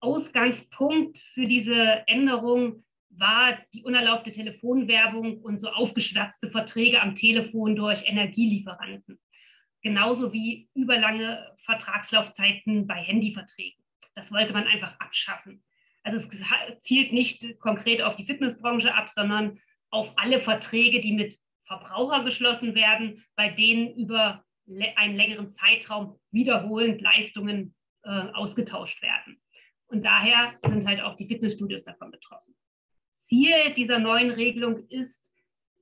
Ausgangspunkt 0.00 1.18
für 1.18 1.46
diese 1.46 2.06
Änderung 2.06 2.84
war 3.10 3.58
die 3.72 3.82
unerlaubte 3.82 4.30
Telefonwerbung 4.30 5.40
und 5.40 5.58
so 5.58 5.68
aufgeschwärzte 5.68 6.50
Verträge 6.50 7.00
am 7.00 7.14
Telefon 7.14 7.74
durch 7.74 8.06
Energielieferanten. 8.06 9.18
Genauso 9.82 10.32
wie 10.32 10.68
überlange 10.74 11.54
Vertragslaufzeiten 11.64 12.86
bei 12.86 12.96
Handyverträgen. 12.96 13.82
Das 14.14 14.32
wollte 14.32 14.52
man 14.52 14.66
einfach 14.66 14.98
abschaffen. 14.98 15.62
Also 16.02 16.18
es 16.18 16.80
zielt 16.80 17.12
nicht 17.12 17.58
konkret 17.58 18.02
auf 18.02 18.16
die 18.16 18.26
Fitnessbranche 18.26 18.94
ab, 18.94 19.10
sondern 19.10 19.58
auf 19.90 20.12
alle 20.16 20.40
Verträge, 20.40 21.00
die 21.00 21.12
mit 21.12 21.38
Verbraucher 21.66 22.24
geschlossen 22.24 22.74
werden, 22.74 23.24
bei 23.34 23.50
denen 23.50 23.94
über 23.96 24.44
einen 24.96 25.16
längeren 25.16 25.48
Zeitraum 25.48 26.18
wiederholend 26.30 27.00
Leistungen 27.00 27.74
äh, 28.02 28.10
ausgetauscht 28.32 29.02
werden. 29.02 29.40
Und 29.88 30.04
daher 30.04 30.54
sind 30.64 30.86
halt 30.86 31.00
auch 31.00 31.16
die 31.16 31.28
Fitnessstudios 31.28 31.84
davon 31.84 32.10
betroffen. 32.10 32.54
Ziel 33.16 33.72
dieser 33.76 33.98
neuen 33.98 34.30
Regelung 34.30 34.88
ist, 34.88 35.32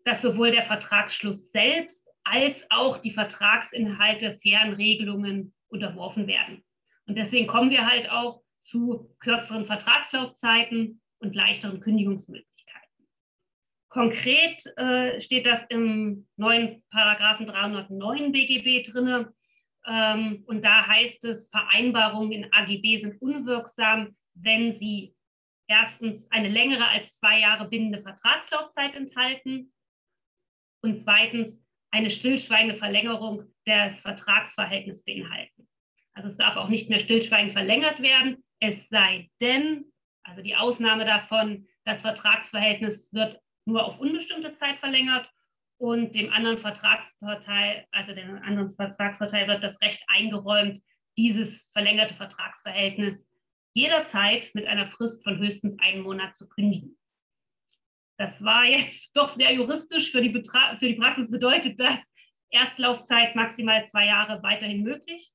dass 0.05 0.23
sowohl 0.23 0.51
der 0.51 0.65
Vertragsschluss 0.65 1.51
selbst 1.51 2.07
als 2.25 2.67
auch 2.71 2.99
die 2.99 3.13
Vertragsinhalte 3.13 4.39
fairen 4.43 4.75
Regelungen 4.75 5.55
unterworfen 5.69 6.27
werden. 6.27 6.63
Und 7.07 7.17
deswegen 7.17 7.47
kommen 7.47 7.71
wir 7.71 7.87
halt 7.87 8.11
auch 8.11 8.43
zu 8.61 9.15
kürzeren 9.19 9.67
Vertragslaufzeiten 9.67 11.01
und 11.19 11.35
leichteren 11.35 11.81
Kündigungsmöglichkeiten. 11.81 12.54
Konkret 13.95 14.67
äh, 14.77 15.21
steht 15.21 15.47
das 15.47 15.63
im 15.69 16.27
neuen 16.37 16.83
Paragraphen 16.91 17.47
309 17.47 18.33
BGB 18.33 18.83
drin. 18.91 19.29
Ähm, 19.87 20.43
und 20.49 20.65
da 20.65 20.85
heißt 20.89 21.25
es, 21.27 21.49
Vereinbarungen 21.51 22.33
in 22.33 22.53
AGB 22.53 22.99
sind 22.99 23.23
unwirksam, 23.23 24.17
wenn 24.35 24.73
sie 24.73 25.15
erstens 25.69 26.29
eine 26.33 26.49
längere 26.49 26.89
als 26.89 27.21
zwei 27.21 27.39
Jahre 27.39 27.69
bindende 27.69 28.03
Vertragslaufzeit 28.03 28.97
enthalten 28.97 29.73
und 30.83 30.97
zweitens 30.97 31.65
eine 31.93 32.11
stillschweigende 32.11 32.75
Verlängerung 32.75 33.45
des 33.65 34.01
Vertragsverhältnisses 34.01 35.05
beinhalten. 35.05 35.69
Also 36.15 36.31
es 36.31 36.37
darf 36.37 36.57
auch 36.57 36.69
nicht 36.69 36.91
mehr 36.91 36.99
stillschweigend 36.99 37.53
verlängert 37.53 38.03
werden, 38.03 38.43
es 38.59 38.89
sei 38.89 39.31
denn, 39.41 39.85
also 40.25 40.43
die 40.43 40.57
Ausnahme 40.57 41.05
davon, 41.05 41.69
das 41.85 42.01
Vertragsverhältnis 42.01 43.09
wird 43.13 43.39
nur 43.65 43.85
auf 43.85 43.99
unbestimmte 43.99 44.53
Zeit 44.53 44.79
verlängert 44.79 45.29
und 45.79 46.15
dem 46.15 46.33
anderen 46.33 46.59
Vertragspartei, 46.59 47.87
also 47.91 48.13
dem 48.15 48.39
anderen 48.43 48.75
Vertragspartei 48.75 49.47
wird 49.49 49.63
das 49.63 49.81
Recht 49.81 50.05
eingeräumt, 50.07 50.83
dieses 51.17 51.69
verlängerte 51.73 52.15
Vertragsverhältnis 52.15 53.31
jederzeit 53.75 54.51
mit 54.55 54.67
einer 54.67 54.87
Frist 54.87 55.25
von 55.25 55.39
höchstens 55.39 55.77
einem 55.81 56.03
Monat 56.03 56.37
zu 56.37 56.49
kündigen. 56.49 56.97
Das 58.17 58.43
war 58.43 58.65
jetzt 58.65 59.11
doch 59.17 59.31
sehr 59.31 59.53
juristisch. 59.53 60.11
Für 60.11 60.23
die, 60.23 60.29
Betra 60.29 60.77
für 60.79 60.87
die 60.87 60.95
Praxis 60.95 61.31
bedeutet 61.31 61.79
das 61.81 61.99
Erstlaufzeit 62.51 63.35
maximal 63.35 63.85
zwei 63.87 64.07
Jahre 64.07 64.43
weiterhin 64.43 64.83
möglich 64.83 65.33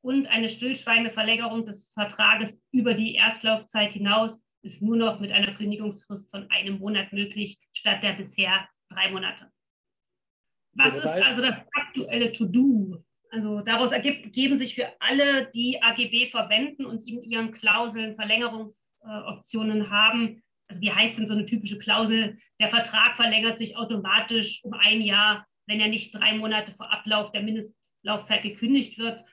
und 0.00 0.26
eine 0.26 0.48
stillschweigende 0.48 1.10
Verlängerung 1.10 1.66
des 1.66 1.90
Vertrages 1.92 2.58
über 2.72 2.94
die 2.94 3.14
Erstlaufzeit 3.14 3.92
hinaus 3.92 4.40
ist 4.66 4.82
nur 4.82 4.96
noch 4.96 5.20
mit 5.20 5.32
einer 5.32 5.54
Kündigungsfrist 5.54 6.30
von 6.30 6.50
einem 6.50 6.78
Monat 6.78 7.12
möglich, 7.12 7.58
statt 7.72 8.02
der 8.02 8.12
bisher 8.12 8.68
drei 8.90 9.10
Monate. 9.10 9.50
Was 10.74 10.94
ist 10.96 11.06
also 11.06 11.40
das 11.40 11.60
aktuelle 11.72 12.32
To-Do? 12.32 13.02
Also 13.30 13.60
daraus 13.60 13.92
ergeben 13.92 14.56
sich 14.56 14.74
für 14.74 14.92
alle, 15.00 15.50
die 15.52 15.82
AGB 15.82 16.30
verwenden 16.30 16.84
und 16.84 17.08
in 17.08 17.22
ihren 17.22 17.52
Klauseln 17.52 18.14
Verlängerungsoptionen 18.14 19.90
haben. 19.90 20.42
Also 20.68 20.80
wie 20.80 20.92
heißt 20.92 21.18
denn 21.18 21.26
so 21.26 21.34
eine 21.34 21.46
typische 21.46 21.78
Klausel? 21.78 22.38
Der 22.60 22.68
Vertrag 22.68 23.16
verlängert 23.16 23.58
sich 23.58 23.76
automatisch 23.76 24.60
um 24.64 24.74
ein 24.74 25.00
Jahr, 25.00 25.46
wenn 25.66 25.80
er 25.80 25.88
nicht 25.88 26.14
drei 26.14 26.34
Monate 26.34 26.72
vor 26.72 26.92
Ablauf 26.92 27.32
der 27.32 27.42
Mindestlaufzeit 27.42 28.42
gekündigt 28.42 28.98
wird. 28.98 29.24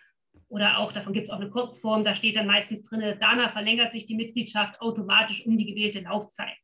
Oder 0.53 0.77
auch, 0.77 0.91
davon 0.91 1.13
gibt 1.13 1.25
es 1.25 1.31
auch 1.31 1.39
eine 1.39 1.49
Kurzform, 1.49 2.03
da 2.03 2.13
steht 2.13 2.35
dann 2.35 2.45
meistens 2.45 2.83
drin, 2.83 3.17
danach 3.19 3.53
verlängert 3.53 3.91
sich 3.91 4.05
die 4.05 4.13
Mitgliedschaft 4.13 4.79
automatisch 4.81 5.43
um 5.47 5.57
die 5.57 5.65
gewählte 5.65 6.01
Laufzeit. 6.01 6.59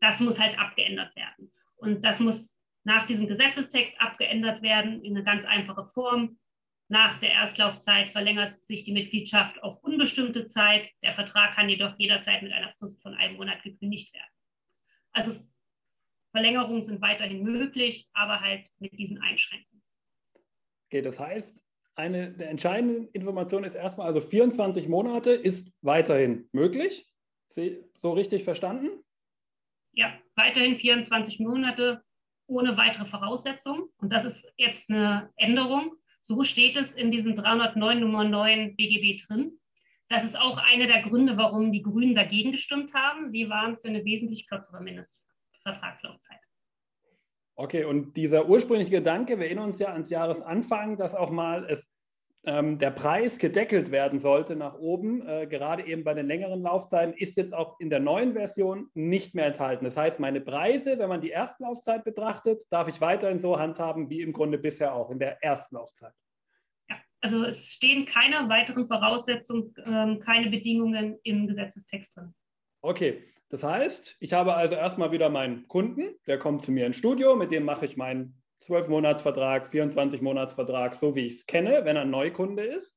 Das 0.00 0.20
muss 0.20 0.40
halt 0.40 0.58
abgeändert 0.58 1.14
werden. 1.16 1.52
Und 1.76 2.02
das 2.02 2.18
muss 2.18 2.56
nach 2.84 3.04
diesem 3.04 3.26
Gesetzestext 3.28 4.00
abgeändert 4.00 4.62
werden 4.62 5.04
in 5.04 5.14
eine 5.14 5.22
ganz 5.22 5.44
einfache 5.44 5.84
Form. 5.92 6.38
Nach 6.88 7.18
der 7.18 7.32
Erstlaufzeit 7.32 8.08
verlängert 8.08 8.58
sich 8.64 8.84
die 8.84 8.92
Mitgliedschaft 8.92 9.62
auf 9.62 9.82
unbestimmte 9.82 10.46
Zeit. 10.46 10.88
Der 11.02 11.12
Vertrag 11.12 11.56
kann 11.56 11.68
jedoch 11.68 11.94
jederzeit 11.98 12.40
mit 12.42 12.54
einer 12.54 12.72
Frist 12.78 13.02
von 13.02 13.12
einem 13.12 13.36
Monat 13.36 13.62
gekündigt 13.62 14.14
werden. 14.14 14.32
Also 15.12 15.36
Verlängerungen 16.30 16.80
sind 16.80 17.02
weiterhin 17.02 17.42
möglich, 17.42 18.08
aber 18.14 18.40
halt 18.40 18.66
mit 18.78 18.98
diesen 18.98 19.20
Einschränkungen. 19.20 19.82
Okay, 20.86 21.02
das 21.02 21.20
heißt, 21.20 21.65
eine 21.96 22.30
der 22.30 22.50
entscheidenden 22.50 23.08
Informationen 23.08 23.64
ist 23.64 23.74
erstmal, 23.74 24.06
also 24.06 24.20
24 24.20 24.88
Monate 24.88 25.32
ist 25.32 25.72
weiterhin 25.82 26.48
möglich. 26.52 27.10
So 27.48 28.12
richtig 28.12 28.44
verstanden? 28.44 28.88
Ja, 29.92 30.12
weiterhin 30.34 30.76
24 30.76 31.40
Monate 31.40 32.02
ohne 32.46 32.76
weitere 32.76 33.06
Voraussetzungen. 33.06 33.88
Und 33.96 34.12
das 34.12 34.24
ist 34.24 34.46
jetzt 34.56 34.90
eine 34.90 35.30
Änderung. 35.36 35.96
So 36.20 36.42
steht 36.42 36.76
es 36.76 36.92
in 36.92 37.10
diesem 37.10 37.34
309 37.34 38.00
Nummer 38.00 38.24
9 38.24 38.76
BGB 38.76 39.26
drin. 39.26 39.58
Das 40.08 40.22
ist 40.22 40.38
auch 40.38 40.58
einer 40.58 40.86
der 40.86 41.02
Gründe, 41.02 41.36
warum 41.36 41.72
die 41.72 41.82
Grünen 41.82 42.14
dagegen 42.14 42.52
gestimmt 42.52 42.94
haben. 42.94 43.26
Sie 43.26 43.48
waren 43.48 43.76
für 43.78 43.88
eine 43.88 44.04
wesentlich 44.04 44.46
kürzere 44.46 44.80
Mindestvertragslaufzeit. 44.82 46.38
Okay, 47.58 47.84
und 47.84 48.18
dieser 48.18 48.48
ursprüngliche 48.48 48.90
Gedanke, 48.90 49.38
wir 49.38 49.46
erinnern 49.46 49.70
uns 49.70 49.78
ja 49.78 49.90
ans 49.90 50.10
Jahresanfang, 50.10 50.98
dass 50.98 51.14
auch 51.14 51.30
mal 51.30 51.64
es, 51.70 51.90
ähm, 52.44 52.78
der 52.78 52.90
Preis 52.90 53.38
gedeckelt 53.38 53.90
werden 53.90 54.20
sollte 54.20 54.56
nach 54.56 54.74
oben, 54.74 55.26
äh, 55.26 55.46
gerade 55.46 55.86
eben 55.86 56.04
bei 56.04 56.12
den 56.12 56.26
längeren 56.26 56.60
Laufzeiten, 56.60 57.14
ist 57.14 57.34
jetzt 57.38 57.54
auch 57.54 57.80
in 57.80 57.88
der 57.88 57.98
neuen 57.98 58.34
Version 58.34 58.90
nicht 58.92 59.34
mehr 59.34 59.46
enthalten. 59.46 59.86
Das 59.86 59.96
heißt, 59.96 60.20
meine 60.20 60.42
Preise, 60.42 60.98
wenn 60.98 61.08
man 61.08 61.22
die 61.22 61.30
Erstlaufzeit 61.30 62.04
betrachtet, 62.04 62.62
darf 62.68 62.88
ich 62.88 63.00
weiterhin 63.00 63.38
so 63.38 63.58
handhaben 63.58 64.10
wie 64.10 64.20
im 64.20 64.34
Grunde 64.34 64.58
bisher 64.58 64.94
auch 64.94 65.10
in 65.10 65.18
der 65.18 65.42
Erstlaufzeit. 65.42 66.12
Ja, 66.90 66.96
also 67.22 67.42
es 67.44 67.68
stehen 67.68 68.04
keine 68.04 68.50
weiteren 68.50 68.86
Voraussetzungen, 68.86 69.74
ähm, 69.86 70.20
keine 70.20 70.50
Bedingungen 70.50 71.18
im 71.22 71.46
Gesetzestext 71.46 72.16
drin. 72.16 72.34
Okay, 72.86 73.20
das 73.48 73.64
heißt, 73.64 74.16
ich 74.20 74.32
habe 74.32 74.54
also 74.54 74.76
erstmal 74.76 75.10
wieder 75.10 75.28
meinen 75.28 75.66
Kunden, 75.66 76.14
der 76.28 76.38
kommt 76.38 76.62
zu 76.62 76.70
mir 76.70 76.86
ins 76.86 76.96
Studio, 76.96 77.34
mit 77.34 77.50
dem 77.50 77.64
mache 77.64 77.84
ich 77.84 77.96
meinen 77.96 78.40
12-Monats-Vertrag, 78.64 79.66
24-Monats-Vertrag, 79.66 80.94
so 80.94 81.16
wie 81.16 81.26
ich 81.26 81.40
es 81.40 81.46
kenne, 81.46 81.80
wenn 81.82 81.96
er 81.96 82.02
ein 82.02 82.10
Neukunde 82.10 82.62
ist. 82.62 82.94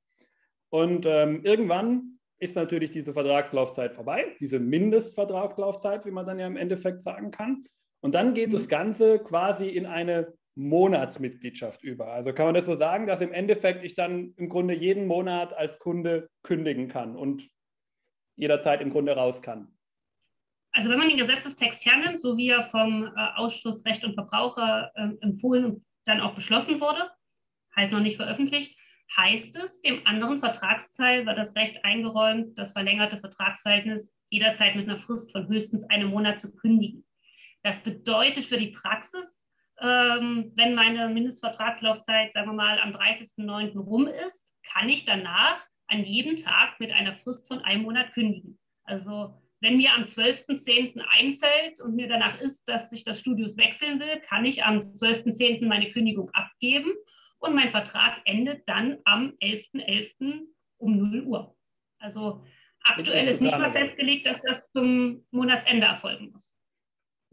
Und 0.70 1.08
ähm, 1.08 1.44
irgendwann 1.44 2.20
ist 2.38 2.56
natürlich 2.56 2.92
diese 2.92 3.14
Vertragslaufzeit 3.14 3.96
vorbei, 3.96 4.36
diese 4.40 4.60
Mindestvertragslaufzeit, 4.60 6.06
wie 6.06 6.12
man 6.12 6.28
dann 6.28 6.38
ja 6.38 6.46
im 6.46 6.56
Endeffekt 6.58 7.02
sagen 7.02 7.32
kann. 7.32 7.64
Und 8.00 8.14
dann 8.14 8.36
geht 8.36 8.50
mhm. 8.50 8.54
das 8.54 8.68
Ganze 8.68 9.18
quasi 9.18 9.70
in 9.70 9.88
eine 9.88 10.36
Monatsmitgliedschaft 10.54 11.84
über. 11.84 12.14
Also 12.14 12.32
kann 12.32 12.46
man 12.46 12.54
das 12.54 12.68
so 12.68 12.76
sagen, 12.76 13.08
dass 13.08 13.22
im 13.22 13.34
Endeffekt 13.34 13.84
ich 13.84 13.96
dann 13.96 14.36
im 14.38 14.50
Grunde 14.50 14.76
jeden 14.76 15.08
Monat 15.08 15.52
als 15.52 15.80
Kunde 15.80 16.30
kündigen 16.44 16.90
kann 16.90 17.16
und 17.16 17.50
jederzeit 18.36 18.82
im 18.82 18.92
Grunde 18.92 19.16
raus 19.16 19.42
kann. 19.42 19.74
Also 20.72 20.90
wenn 20.90 21.00
man 21.00 21.10
den 21.10 21.18
Gesetzestext 21.18 21.86
hernimmt, 21.86 22.22
so 22.22 22.38
wie 22.38 22.50
er 22.50 22.66
vom 22.66 23.06
äh, 23.06 23.28
Ausschuss 23.36 23.86
Recht 23.86 24.04
und 24.04 24.14
Verbraucher 24.14 24.92
äh, 24.96 25.10
empfohlen 25.22 25.66
und 25.66 25.86
dann 26.06 26.22
auch 26.22 26.36
beschlossen 26.36 26.80
wurde, 26.80 27.10
halt 27.76 27.92
noch 27.92 28.00
nicht 28.00 28.18
veröffentlicht, 28.18 28.78
heißt 29.18 29.56
es, 29.56 29.82
dem 29.82 30.06
anderen 30.06 30.40
Vertragsteil 30.40 31.26
wird 31.26 31.38
das 31.38 31.56
Recht 31.56 31.84
eingeräumt, 31.84 32.58
das 32.58 32.72
verlängerte 32.72 33.20
Vertragsverhältnis 33.20 34.16
jederzeit 34.30 34.76
mit 34.76 34.88
einer 34.88 35.00
Frist 35.00 35.32
von 35.32 35.48
höchstens 35.48 35.84
einem 35.90 36.10
Monat 36.10 36.40
zu 36.40 36.56
kündigen. 36.56 37.06
Das 37.64 37.82
bedeutet 37.82 38.46
für 38.46 38.58
die 38.58 38.70
Praxis, 38.70 39.48
ähm, 39.82 40.52
wenn 40.56 40.76
meine 40.76 41.10
Mindestvertragslaufzeit, 41.10 42.34
sagen 42.34 42.48
wir 42.48 42.54
mal, 42.54 42.80
am 42.80 42.94
30.09. 42.94 43.78
rum 43.80 44.08
ist, 44.08 44.46
kann 44.72 44.90
ich 44.90 45.06
danach 45.06 45.66
an 45.88 46.04
jedem 46.04 46.38
Tag 46.38 46.80
mit 46.80 46.92
einer 46.92 47.16
Frist 47.16 47.48
von 47.48 47.60
einem 47.60 47.84
Monat 47.84 48.14
kündigen. 48.14 48.60
Also 48.84 49.39
wenn 49.62 49.78
mir 49.78 49.94
am 49.96 50.04
12.10. 50.04 51.02
einfällt 51.20 51.82
und 51.82 51.96
mir 51.96 52.08
danach 52.08 52.40
ist, 52.40 52.64
dass 52.68 52.92
ich 52.92 53.04
das 53.04 53.20
Studios 53.20 53.58
wechseln 53.58 54.00
will, 54.00 54.20
kann 54.22 54.46
ich 54.46 54.64
am 54.64 54.80
12.10. 54.80 55.66
meine 55.68 55.92
Kündigung 55.92 56.30
abgeben 56.32 56.92
und 57.40 57.56
mein 57.56 57.72
Vertrag 57.72 58.22
endet 58.26 58.68
dann 58.68 58.98
am 59.06 59.34
11.11. 59.42 60.14
.11. 60.22 60.42
um 60.78 60.98
0 61.12 61.24
Uhr. 61.24 61.56
Also 62.00 62.44
aktuell 62.84 63.28
ist 63.28 63.42
nicht 63.42 63.58
mal 63.58 63.72
festgelegt, 63.72 64.26
dass 64.26 64.42
das 64.42 64.72
zum 64.72 65.26
Monatsende 65.32 65.88
erfolgen 65.88 66.32
muss. 66.32 66.56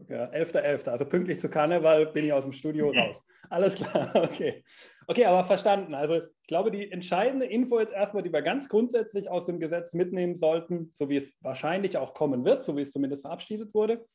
Ja, 0.09 0.25
11.11., 0.29 0.61
.11., 0.61 0.89
also 0.89 1.05
pünktlich 1.05 1.39
zu 1.39 1.49
Karneval 1.49 2.05
bin 2.07 2.25
ich 2.25 2.31
aus 2.31 2.43
dem 2.43 2.53
Studio 2.53 2.91
raus. 2.91 3.23
Alles 3.49 3.75
klar, 3.75 4.11
okay. 4.15 4.63
Okay, 5.07 5.25
aber 5.25 5.43
verstanden. 5.43 5.95
Also 5.95 6.15
ich 6.15 6.47
glaube, 6.47 6.69
die 6.69 6.91
entscheidende 6.91 7.47
Info 7.47 7.79
jetzt 7.79 7.93
erstmal, 7.93 8.21
die 8.21 8.31
wir 8.31 8.43
ganz 8.43 8.69
grundsätzlich 8.69 9.29
aus 9.29 9.47
dem 9.47 9.59
Gesetz 9.59 9.93
mitnehmen 9.93 10.35
sollten, 10.35 10.89
so 10.91 11.09
wie 11.09 11.17
es 11.17 11.33
wahrscheinlich 11.41 11.97
auch 11.97 12.13
kommen 12.13 12.45
wird, 12.45 12.63
so 12.63 12.77
wie 12.77 12.81
es 12.81 12.91
zumindest 12.91 13.23
verabschiedet 13.23 13.73
wurde. 13.73 14.05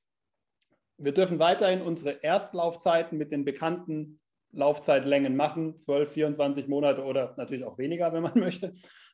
Wir 0.98 1.12
dürfen 1.12 1.40
weiterhin 1.40 1.82
unsere 1.82 2.22
Erstlaufzeiten 2.22 3.18
mit 3.18 3.32
den 3.32 3.44
bekannten 3.44 4.20
Laufzeitlängen 4.52 5.34
machen, 5.34 5.76
12, 5.76 6.12
24 6.12 6.68
Monate 6.68 7.02
oder 7.02 7.34
natürlich 7.36 7.64
auch 7.64 7.78
weniger, 7.78 8.12
wenn 8.12 8.22
man 8.22 8.34
möchte. 8.38 8.72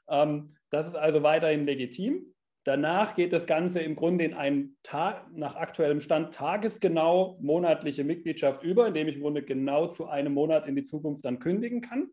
Ähm, 0.09 0.55
das 0.71 0.89
ist 0.89 0.97
also 0.97 1.23
weiterhin 1.23 1.65
legitim. 1.65 2.35
Danach 2.69 3.15
geht 3.15 3.33
das 3.33 3.47
Ganze 3.47 3.81
im 3.81 3.97
Grunde 3.97 4.27
in 4.27 4.35
einen 4.35 4.77
Tag, 4.83 5.33
nach 5.33 5.57
aktuellem 5.57 6.03
Stand 6.03 6.35
tagesgenau 6.35 7.39
monatliche 7.41 8.05
Mitgliedschaft 8.05 8.63
über, 8.63 8.89
indem 8.89 9.09
ich 9.09 9.15
im 9.15 9.23
Grunde 9.23 9.43
genau 9.43 9.87
zu 9.87 10.07
einem 10.07 10.35
Monat 10.35 10.67
in 10.67 10.77
die 10.77 10.85
Zukunft 10.85 11.25
dann 11.25 11.39
kündigen 11.39 11.81
kann. 11.81 12.11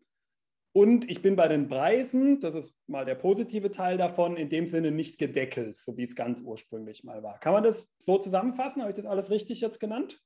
Und 0.72 1.10
ich 1.10 1.20
bin 1.20 1.36
bei 1.36 1.46
den 1.46 1.68
Preisen, 1.68 2.40
das 2.40 2.54
ist 2.54 2.74
mal 2.86 3.04
der 3.04 3.16
positive 3.16 3.70
Teil 3.70 3.98
davon, 3.98 4.38
in 4.38 4.48
dem 4.48 4.66
Sinne 4.66 4.92
nicht 4.92 5.18
gedeckelt, 5.18 5.76
so 5.76 5.94
wie 5.98 6.04
es 6.04 6.16
ganz 6.16 6.40
ursprünglich 6.40 7.04
mal 7.04 7.22
war. 7.22 7.38
Kann 7.38 7.52
man 7.52 7.62
das 7.62 7.92
so 7.98 8.16
zusammenfassen? 8.16 8.80
Habe 8.80 8.92
ich 8.92 8.96
das 8.96 9.04
alles 9.04 9.28
richtig 9.28 9.60
jetzt 9.60 9.78
genannt? 9.78 10.18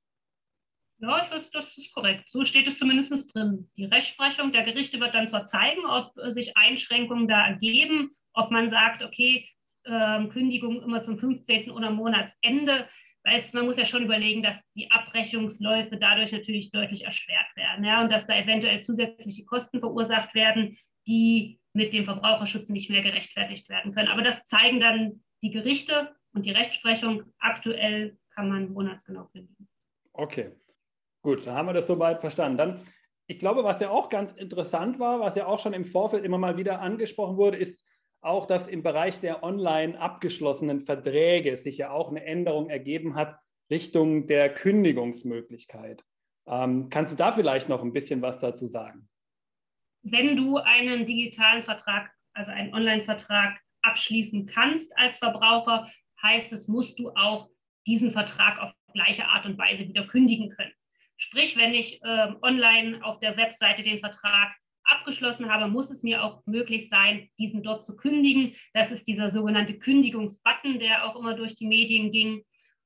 Ja, 1.01 1.23
ich 1.25 1.31
würde, 1.33 1.49
das 1.53 1.77
ist 1.77 1.93
korrekt. 1.93 2.31
So 2.31 2.45
steht 2.45 2.69
es 2.69 2.79
zumindest 2.79 3.35
drin. 3.35 3.69
Die 3.77 3.87
Rechtsprechung 3.87 4.53
der 4.53 4.63
Gerichte 4.63 5.01
wird 5.01 5.13
dann 5.13 5.27
zwar 5.27 5.47
zeigen, 5.47 5.85
ob 5.87 6.13
sich 6.33 6.57
Einschränkungen 6.57 7.27
da 7.27 7.49
ergeben, 7.49 8.13
ob 8.33 8.53
man 8.53 8.71
sagt, 8.71 9.03
okay, 9.03 9.49
ähm, 9.91 10.29
Kündigung 10.31 10.83
immer 10.83 11.03
zum 11.03 11.19
15. 11.19 11.71
oder 11.71 11.91
Monatsende, 11.91 12.87
weil 13.25 13.39
es, 13.39 13.53
man 13.53 13.67
muss 13.67 13.77
ja 13.77 13.85
schon 13.85 14.05
überlegen, 14.05 14.43
dass 14.43 14.65
die 14.73 14.91
Abrechnungsläufe 14.91 15.99
dadurch 15.99 16.33
natürlich 16.33 16.71
deutlich 16.71 17.05
erschwert 17.05 17.55
werden 17.55 17.85
ja, 17.85 18.03
und 18.03 18.11
dass 18.11 18.27
da 18.27 18.37
eventuell 18.37 18.83
zusätzliche 18.83 19.45
Kosten 19.45 19.81
verursacht 19.81 20.35
werden, 20.35 20.77
die 21.07 21.61
mit 21.73 21.93
dem 21.93 22.05
Verbraucherschutz 22.05 22.69
nicht 22.69 22.91
mehr 22.91 23.03
gerechtfertigt 23.03 23.69
werden 23.69 23.93
können. 23.93 24.09
Aber 24.09 24.23
das 24.23 24.45
zeigen 24.45 24.81
dann 24.81 25.23
die 25.43 25.51
Gerichte 25.51 26.15
und 26.33 26.47
die 26.47 26.51
Rechtsprechung. 26.51 27.25
Aktuell 27.39 28.19
kann 28.35 28.49
man 28.49 28.73
monatsgenau 28.73 29.27
kündigen. 29.27 29.69
Okay, 30.13 30.53
gut, 31.23 31.47
dann 31.47 31.55
haben 31.55 31.67
wir 31.67 31.75
das 31.75 31.87
soweit 31.87 32.21
verstanden. 32.21 32.59
Dann, 32.59 32.81
ich 33.27 33.39
glaube, 33.39 33.65
was 33.65 33.81
ja 33.81 33.91
auch 33.91 34.09
ganz 34.09 34.33
interessant 34.33 34.99
war, 34.99 35.21
was 35.21 35.37
ja 35.37 35.47
auch 35.47 35.59
schon 35.59 35.73
im 35.73 35.85
Vorfeld 35.85 36.25
immer 36.25 36.39
mal 36.39 36.57
wieder 36.57 36.81
angesprochen 36.81 37.37
wurde, 37.37 37.59
ist 37.59 37.85
auch, 38.21 38.47
dass 38.47 38.69
im 38.69 38.83
Bereich 38.83 39.21
der 39.21 39.43
online 39.43 39.99
abgeschlossenen 39.99 40.81
Verträge 40.81 41.57
sich 41.57 41.79
ja 41.79 41.91
auch 41.91 42.11
eine 42.11 42.25
Änderung 42.25 42.69
ergeben 42.69 43.15
hat 43.15 43.39
Richtung 43.71 44.27
der 44.27 44.53
Kündigungsmöglichkeit. 44.53 46.05
Ähm, 46.47 46.89
kannst 46.91 47.13
du 47.13 47.17
da 47.17 47.33
vielleicht 47.33 47.69
noch 47.69 47.83
ein 47.83 47.93
bisschen 47.93 48.21
was 48.23 48.39
dazu 48.39 48.67
sagen? 48.67 49.09
Wenn 50.03 50.37
du 50.37 50.57
einen 50.57 51.07
digitalen 51.07 51.63
Vertrag, 51.63 52.11
also 52.33 52.51
einen 52.51 52.75
Online-Vertrag 52.75 53.61
abschließen 53.83 54.47
kannst 54.47 54.97
als 54.99 55.19
Verbraucher, 55.19 55.91
heißt 56.23 56.53
es, 56.53 56.69
musst 56.69 56.99
du 56.99 57.11
auch 57.11 57.49
diesen 57.87 58.11
Vertrag 58.11 58.59
auf 58.59 58.73
gleiche 58.93 59.27
Art 59.27 59.47
und 59.47 59.57
Weise 59.59 59.87
wieder 59.89 60.07
kündigen 60.07 60.51
können. 60.51 60.73
Sprich, 61.17 61.57
wenn 61.57 61.75
ich 61.75 62.03
äh, 62.03 62.33
online 62.43 63.05
auf 63.05 63.21
der 63.21 63.37
Webseite 63.37 63.83
den 63.83 64.01
Vertrag 64.01 64.55
abgeschlossen 64.93 65.51
habe, 65.51 65.71
muss 65.71 65.91
es 65.91 66.03
mir 66.03 66.25
auch 66.25 66.45
möglich 66.47 66.89
sein, 66.89 67.29
diesen 67.39 67.63
dort 67.63 67.85
zu 67.85 67.97
kündigen. 67.97 68.55
Das 68.75 68.91
ist 68.91 69.07
dieser 69.07 69.31
sogenannte 69.31 69.79
Kündigungsbutton, 69.79 70.79
der 70.79 71.07
auch 71.07 71.17
immer 71.17 71.35
durch 71.35 71.55
die 71.55 71.67
Medien 71.67 72.13
ging. 72.13 72.45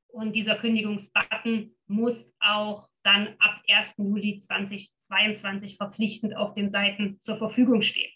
Und 0.09 0.35
dieser 0.35 0.57
Kündigungsbutton 0.57 1.75
muss 1.87 2.33
auch 2.41 2.89
dann 3.03 3.35
ab 3.39 3.61
1. 3.71 3.95
Juli 3.99 4.39
2022 4.39 5.77
verpflichtend 5.77 6.37
auf 6.37 6.55
den 6.55 6.71
Seiten 6.71 7.21
zur 7.21 7.37
Verfügung 7.37 7.83
stehen. 7.83 8.11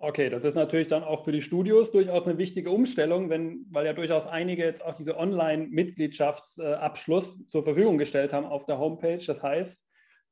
Okay, 0.00 0.30
das 0.30 0.44
ist 0.44 0.54
natürlich 0.54 0.86
dann 0.86 1.02
auch 1.02 1.24
für 1.24 1.32
die 1.32 1.42
Studios 1.42 1.90
durchaus 1.90 2.24
eine 2.24 2.38
wichtige 2.38 2.70
Umstellung, 2.70 3.30
wenn, 3.30 3.66
weil 3.70 3.84
ja 3.84 3.92
durchaus 3.92 4.28
einige 4.28 4.64
jetzt 4.64 4.84
auch 4.84 4.94
diese 4.94 5.18
Online-Mitgliedschaftsabschluss 5.18 7.48
zur 7.48 7.64
Verfügung 7.64 7.98
gestellt 7.98 8.32
haben 8.32 8.46
auf 8.46 8.64
der 8.64 8.78
Homepage. 8.78 9.18
Das 9.26 9.42
heißt, 9.42 9.84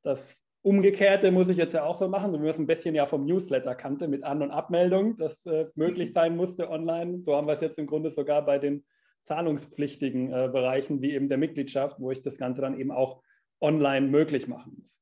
dass 0.03 0.41
Umgekehrte 0.67 1.31
muss 1.31 1.49
ich 1.49 1.59
jetzt 1.59 1.75
ja 1.75 1.85
auch 1.85 1.97
so 1.97 2.09
machen. 2.09 2.33
Wir 2.33 2.41
müssen 2.41 2.63
ein 2.63 2.67
bisschen 2.67 2.97
ja 2.97 3.07
vom 3.07 3.25
Newsletter 3.25 3.77
kannte 3.77 4.09
mit 4.09 4.25
An- 4.25 4.43
und 4.43 4.51
Abmeldung, 4.51 5.15
das 5.15 5.47
äh, 5.47 5.67
möglich 5.77 6.13
sein 6.13 6.35
musste 6.35 6.69
online. 6.69 7.21
So 7.23 7.37
haben 7.37 7.47
wir 7.47 7.53
es 7.53 7.61
jetzt 7.61 7.79
im 7.79 7.87
Grunde 7.87 8.11
sogar 8.11 8.45
bei 8.45 8.59
den 8.59 8.85
zahlungspflichtigen 9.27 10.33
äh, 10.33 10.49
Bereichen 10.53 11.01
wie 11.03 11.13
eben 11.13 11.29
der 11.29 11.39
Mitgliedschaft, 11.39 12.01
wo 12.01 12.11
ich 12.11 12.21
das 12.21 12.37
Ganze 12.37 12.63
dann 12.63 12.81
eben 12.81 12.91
auch 12.91 13.23
online 13.61 14.09
möglich 14.09 14.49
machen 14.49 14.75
muss. 14.81 15.01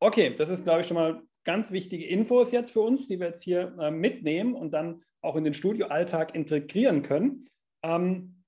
Okay, 0.00 0.34
das 0.36 0.48
ist, 0.48 0.64
glaube 0.64 0.80
ich, 0.80 0.88
schon 0.88 0.96
mal 0.96 1.22
ganz 1.44 1.70
wichtige 1.70 2.04
Infos 2.04 2.50
jetzt 2.50 2.72
für 2.72 2.80
uns, 2.80 3.06
die 3.06 3.20
wir 3.20 3.28
jetzt 3.28 3.44
hier 3.44 3.76
äh, 3.78 3.92
mitnehmen 3.92 4.54
und 4.54 4.72
dann 4.72 5.04
auch 5.22 5.36
in 5.36 5.44
den 5.44 5.54
Studioalltag 5.54 6.34
integrieren 6.34 7.02
können. 7.02 7.48
Ähm, 7.84 8.42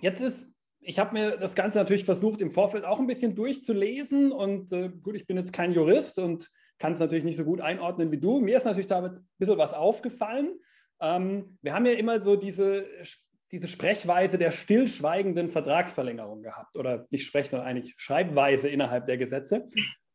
jetzt 0.00 0.20
ist, 0.20 0.48
ich 0.86 1.00
habe 1.00 1.14
mir 1.14 1.36
das 1.36 1.56
Ganze 1.56 1.78
natürlich 1.78 2.04
versucht, 2.04 2.40
im 2.40 2.52
Vorfeld 2.52 2.84
auch 2.84 3.00
ein 3.00 3.08
bisschen 3.08 3.34
durchzulesen 3.34 4.30
und 4.30 4.70
äh, 4.72 4.88
gut, 4.88 5.16
ich 5.16 5.26
bin 5.26 5.36
jetzt 5.36 5.52
kein 5.52 5.72
Jurist 5.72 6.18
und 6.20 6.48
kann 6.78 6.92
es 6.92 7.00
natürlich 7.00 7.24
nicht 7.24 7.36
so 7.36 7.44
gut 7.44 7.60
einordnen 7.60 8.12
wie 8.12 8.18
du. 8.20 8.38
Mir 8.38 8.56
ist 8.56 8.64
natürlich 8.64 8.86
da 8.86 9.02
ein 9.02 9.26
bisschen 9.38 9.58
was 9.58 9.72
aufgefallen. 9.72 10.60
Ähm, 11.00 11.58
wir 11.60 11.74
haben 11.74 11.86
ja 11.86 11.92
immer 11.92 12.20
so 12.20 12.36
diese, 12.36 12.86
diese 13.50 13.66
Sprechweise 13.66 14.38
der 14.38 14.52
stillschweigenden 14.52 15.48
Vertragsverlängerung 15.48 16.42
gehabt 16.42 16.76
oder 16.76 17.06
nicht 17.10 17.26
Sprech, 17.26 17.50
sondern 17.50 17.66
eigentlich 17.66 17.94
Schreibweise 17.96 18.68
innerhalb 18.68 19.06
der 19.06 19.18
Gesetze. 19.18 19.66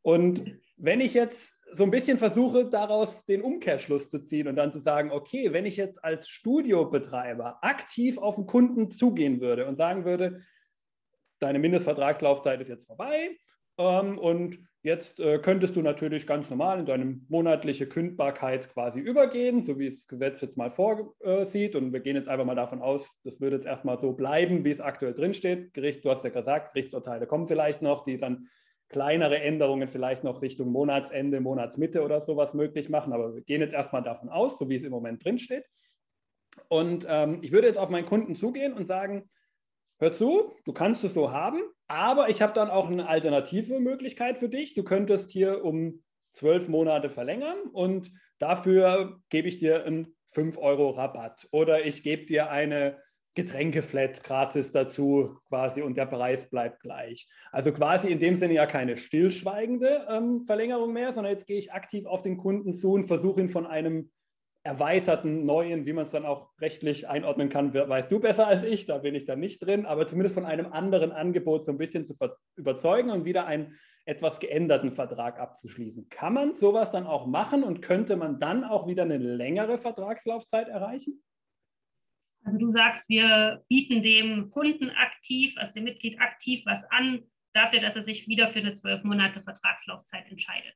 Und 0.02 0.44
wenn 0.78 1.02
ich 1.02 1.14
jetzt 1.14 1.56
so 1.74 1.84
ein 1.84 1.92
bisschen 1.92 2.18
versuche, 2.18 2.66
daraus 2.66 3.26
den 3.26 3.42
Umkehrschluss 3.42 4.10
zu 4.10 4.24
ziehen 4.24 4.48
und 4.48 4.56
dann 4.56 4.72
zu 4.72 4.80
sagen, 4.80 5.12
okay, 5.12 5.52
wenn 5.52 5.66
ich 5.66 5.78
jetzt 5.78 6.04
als 6.04 6.30
Studiobetreiber 6.30 7.60
aktiv 7.62 8.18
auf 8.18 8.36
den 8.36 8.46
Kunden 8.46 8.90
zugehen 8.90 9.42
würde 9.42 9.68
und 9.68 9.76
sagen 9.76 10.06
würde, 10.06 10.42
deine 11.42 11.60
Mindestvertragslaufzeit 11.60 12.62
ist 12.62 12.70
jetzt 12.70 12.86
vorbei 12.86 13.38
ähm, 13.78 14.18
und 14.18 14.60
jetzt 14.84 15.20
äh, 15.20 15.40
könntest 15.40 15.76
du 15.76 15.82
natürlich 15.82 16.26
ganz 16.28 16.50
normal 16.50 16.80
in 16.80 16.86
deine 16.86 17.20
monatliche 17.30 17.88
Kündbarkeit 17.88 18.72
quasi 18.74 19.00
übergehen, 19.00 19.62
so 19.62 19.78
wie 19.80 19.88
es 19.88 20.02
das 20.02 20.08
Gesetz 20.08 20.42
jetzt 20.42 20.58
mal 20.58 20.70
vorsieht. 20.70 21.76
Und 21.76 21.94
wir 21.94 22.00
gehen 22.00 22.16
jetzt 22.16 22.30
einfach 22.30 22.46
mal 22.46 22.56
davon 22.56 22.82
aus, 22.82 23.12
das 23.24 23.40
würde 23.40 23.58
jetzt 23.58 23.66
erstmal 23.66 24.00
so 24.00 24.14
bleiben, 24.14 24.64
wie 24.66 24.72
es 24.72 24.82
aktuell 24.82 25.14
drinsteht. 25.14 25.74
Gericht, 25.74 26.04
du 26.04 26.10
hast 26.10 26.24
ja 26.24 26.30
gesagt, 26.30 26.74
Gerichtsurteile 26.74 27.28
kommen 27.28 27.46
vielleicht 27.46 27.82
noch, 27.82 28.04
die 28.04 28.18
dann 28.18 28.48
kleinere 28.90 29.40
Änderungen 29.40 29.88
vielleicht 29.88 30.24
noch 30.24 30.42
Richtung 30.42 30.72
Monatsende, 30.72 31.40
Monatsmitte 31.40 32.04
oder 32.04 32.20
sowas 32.20 32.54
möglich 32.54 32.90
machen. 32.90 33.14
Aber 33.14 33.34
wir 33.34 33.42
gehen 33.42 33.62
jetzt 33.62 33.74
erstmal 33.74 34.04
davon 34.04 34.30
aus, 34.30 34.60
so 34.60 34.70
wie 34.70 34.76
es 34.76 34.84
im 34.84 34.92
Moment 34.92 35.24
drinsteht. 35.24 35.66
Und 36.68 37.06
ähm, 37.10 37.40
ich 37.42 37.52
würde 37.52 37.68
jetzt 37.68 37.78
auf 37.78 37.90
meinen 37.90 38.06
Kunden 38.06 38.36
zugehen 38.36 38.74
und 38.74 38.88
sagen, 38.88 39.30
hör 40.02 40.12
zu, 40.12 40.52
du 40.66 40.74
kannst 40.74 41.04
es 41.04 41.14
so 41.14 41.32
haben, 41.32 41.62
aber 41.88 42.30
ich 42.30 42.42
habe 42.42 42.54
dann 42.54 42.70
auch 42.70 42.90
eine 42.90 43.08
alternative 43.08 43.80
Möglichkeit 43.80 44.40
für 44.40 44.50
dich. 44.50 44.74
Du 44.74 44.84
könntest 44.84 45.30
hier 45.30 45.64
um 45.64 46.04
zwölf 46.32 46.68
Monate 46.68 47.10
verlängern 47.10 47.58
und 47.72 48.12
dafür 48.40 49.20
gebe 49.30 49.48
ich 49.48 49.60
dir 49.60 49.86
einen 49.86 50.16
5 50.28 50.58
Euro 50.58 50.92
Rabatt 50.92 51.48
oder 51.52 51.86
ich 51.86 52.04
gebe 52.04 52.26
dir 52.26 52.50
eine 52.50 52.98
Getränkeflat 53.36 54.24
gratis 54.24 54.72
dazu 54.72 55.38
quasi 55.48 55.82
und 55.82 55.96
der 55.96 56.06
Preis 56.06 56.50
bleibt 56.50 56.82
gleich. 56.82 57.30
Also 57.52 57.72
quasi 57.72 58.10
in 58.10 58.20
dem 58.20 58.36
Sinne 58.36 58.56
ja 58.56 58.66
keine 58.66 58.98
stillschweigende 58.98 60.08
ähm, 60.10 60.44
Verlängerung 60.46 60.92
mehr, 60.92 61.14
sondern 61.14 61.32
jetzt 61.32 61.48
gehe 61.48 61.58
ich 61.58 61.72
aktiv 61.72 62.06
auf 62.06 62.22
den 62.22 62.38
Kunden 62.38 62.74
zu 62.74 62.92
und 62.92 63.08
versuche 63.08 63.40
ihn 63.40 63.50
von 63.50 63.68
einem 63.68 64.12
erweiterten, 64.64 65.46
neuen, 65.46 65.86
wie 65.86 65.94
man 65.94 66.06
es 66.06 66.12
dann 66.12 66.26
auch 66.26 66.52
rechtlich 66.60 67.10
einordnen 67.10 67.50
kann, 67.50 67.74
weißt 67.74 68.12
du 68.12 68.20
besser 68.20 68.48
als 68.48 68.64
ich, 68.64 68.86
da 68.86 69.00
bin 69.00 69.16
ich 69.16 69.26
dann 69.26 69.40
nicht 69.40 69.66
drin, 69.66 69.86
aber 69.86 70.08
zumindest 70.08 70.36
von 70.36 70.46
einem 70.46 70.72
anderen 70.72 71.12
Angebot 71.12 71.66
so 71.66 71.72
ein 71.72 71.80
bisschen 71.80 72.06
zu 72.06 72.14
überzeugen 72.56 73.10
und 73.10 73.26
wieder 73.26 73.48
einen 73.48 73.76
etwas 74.06 74.40
geänderten 74.40 74.92
Vertrag 74.92 75.40
abzuschließen. 75.40 76.10
Kann 76.10 76.34
man 76.34 76.54
sowas 76.56 76.92
dann 76.92 77.08
auch 77.08 77.26
machen 77.26 77.64
und 77.64 77.82
könnte 77.82 78.16
man 78.16 78.40
dann 78.40 78.64
auch 78.64 78.88
wieder 78.88 79.04
eine 79.04 79.18
längere 79.18 79.78
Vertragslaufzeit 79.78 80.68
erreichen? 80.68 81.24
Also 82.44 82.58
du 82.58 82.72
sagst, 82.72 83.08
wir 83.10 83.64
bieten 83.68 84.02
dem 84.02 84.50
Kunden 84.50 84.90
aktiv, 84.92 85.54
also 85.58 85.74
dem 85.74 85.84
Mitglied 85.84 86.20
aktiv 86.20 86.64
was 86.66 86.84
an, 86.90 87.22
dafür, 87.54 87.80
dass 87.80 87.96
er 87.96 88.04
sich 88.04 88.28
wieder 88.28 88.50
für 88.50 88.60
eine 88.60 88.74
zwölf 88.74 89.04
Monate 89.04 89.42
Vertragslaufzeit 89.42 90.28
entscheidet. 90.30 90.74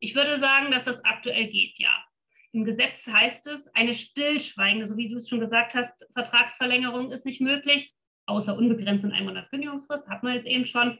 Ich 0.00 0.14
würde 0.14 0.38
sagen, 0.38 0.70
dass 0.70 0.84
das 0.84 1.04
aktuell 1.04 1.48
geht, 1.48 1.78
ja. 1.78 2.04
Im 2.52 2.64
Gesetz 2.64 3.06
heißt 3.06 3.46
es, 3.48 3.68
eine 3.74 3.94
stillschweigende, 3.94 4.86
so 4.86 4.96
wie 4.96 5.08
du 5.08 5.16
es 5.16 5.28
schon 5.28 5.40
gesagt 5.40 5.74
hast, 5.74 6.06
Vertragsverlängerung 6.14 7.12
ist 7.12 7.26
nicht 7.26 7.40
möglich, 7.40 7.94
außer 8.26 8.56
unbegrenzt 8.56 9.04
in 9.04 9.12
einem 9.12 9.26
Monat 9.26 9.50
Kündigungsfrist, 9.50 10.08
hat 10.08 10.22
man 10.22 10.34
jetzt 10.34 10.46
eben 10.46 10.64
schon. 10.64 10.98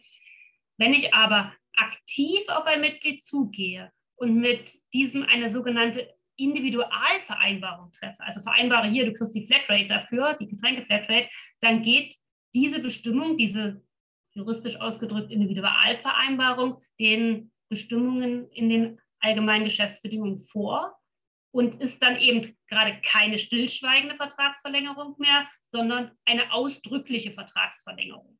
Wenn 0.77 0.93
ich 0.93 1.15
aber 1.15 1.53
aktiv 1.77 2.41
auf 2.49 2.65
ein 2.65 2.81
Mitglied 2.81 3.23
zugehe 3.23 3.91
und 4.17 4.37
mit 4.37 4.79
diesem 4.93 5.23
eine 5.25 5.49
sogenannte 5.49 6.09
Individualvereinbarung 6.37 7.93
treffe, 7.93 8.21
also 8.21 8.43
vereinbare 8.43 8.89
hier, 8.89 9.07
du 9.07 9.13
kriegst 9.13 9.35
die 9.35 9.47
Flatrate 9.47 9.87
dafür, 9.87 10.35
die 10.35 10.49
Getränke-Flatrate, 10.49 11.29
dann 11.61 11.83
geht 11.83 12.15
diese 12.55 12.81
Bestimmung, 12.81 13.37
diese 13.37 13.83
juristisch 14.33 14.77
ausgedrückt 14.77 15.33
Individualvereinbarung, 15.33 16.83
den 16.99 17.51
Bestimmungen 17.69 18.49
in 18.51 18.69
den 18.69 19.01
allgemeinen 19.21 19.65
Geschäftsbedingungen 19.65 20.39
vor 20.39 20.98
und 21.51 21.81
ist 21.81 22.03
dann 22.03 22.19
eben 22.19 22.57
gerade 22.69 23.01
keine 23.01 23.39
stillschweigende 23.39 24.17
Vertragsverlängerung 24.17 25.17
mehr, 25.19 25.49
sondern 25.65 26.13
eine 26.25 26.53
ausdrückliche 26.53 27.33
Vertragsverlängerung. 27.33 28.39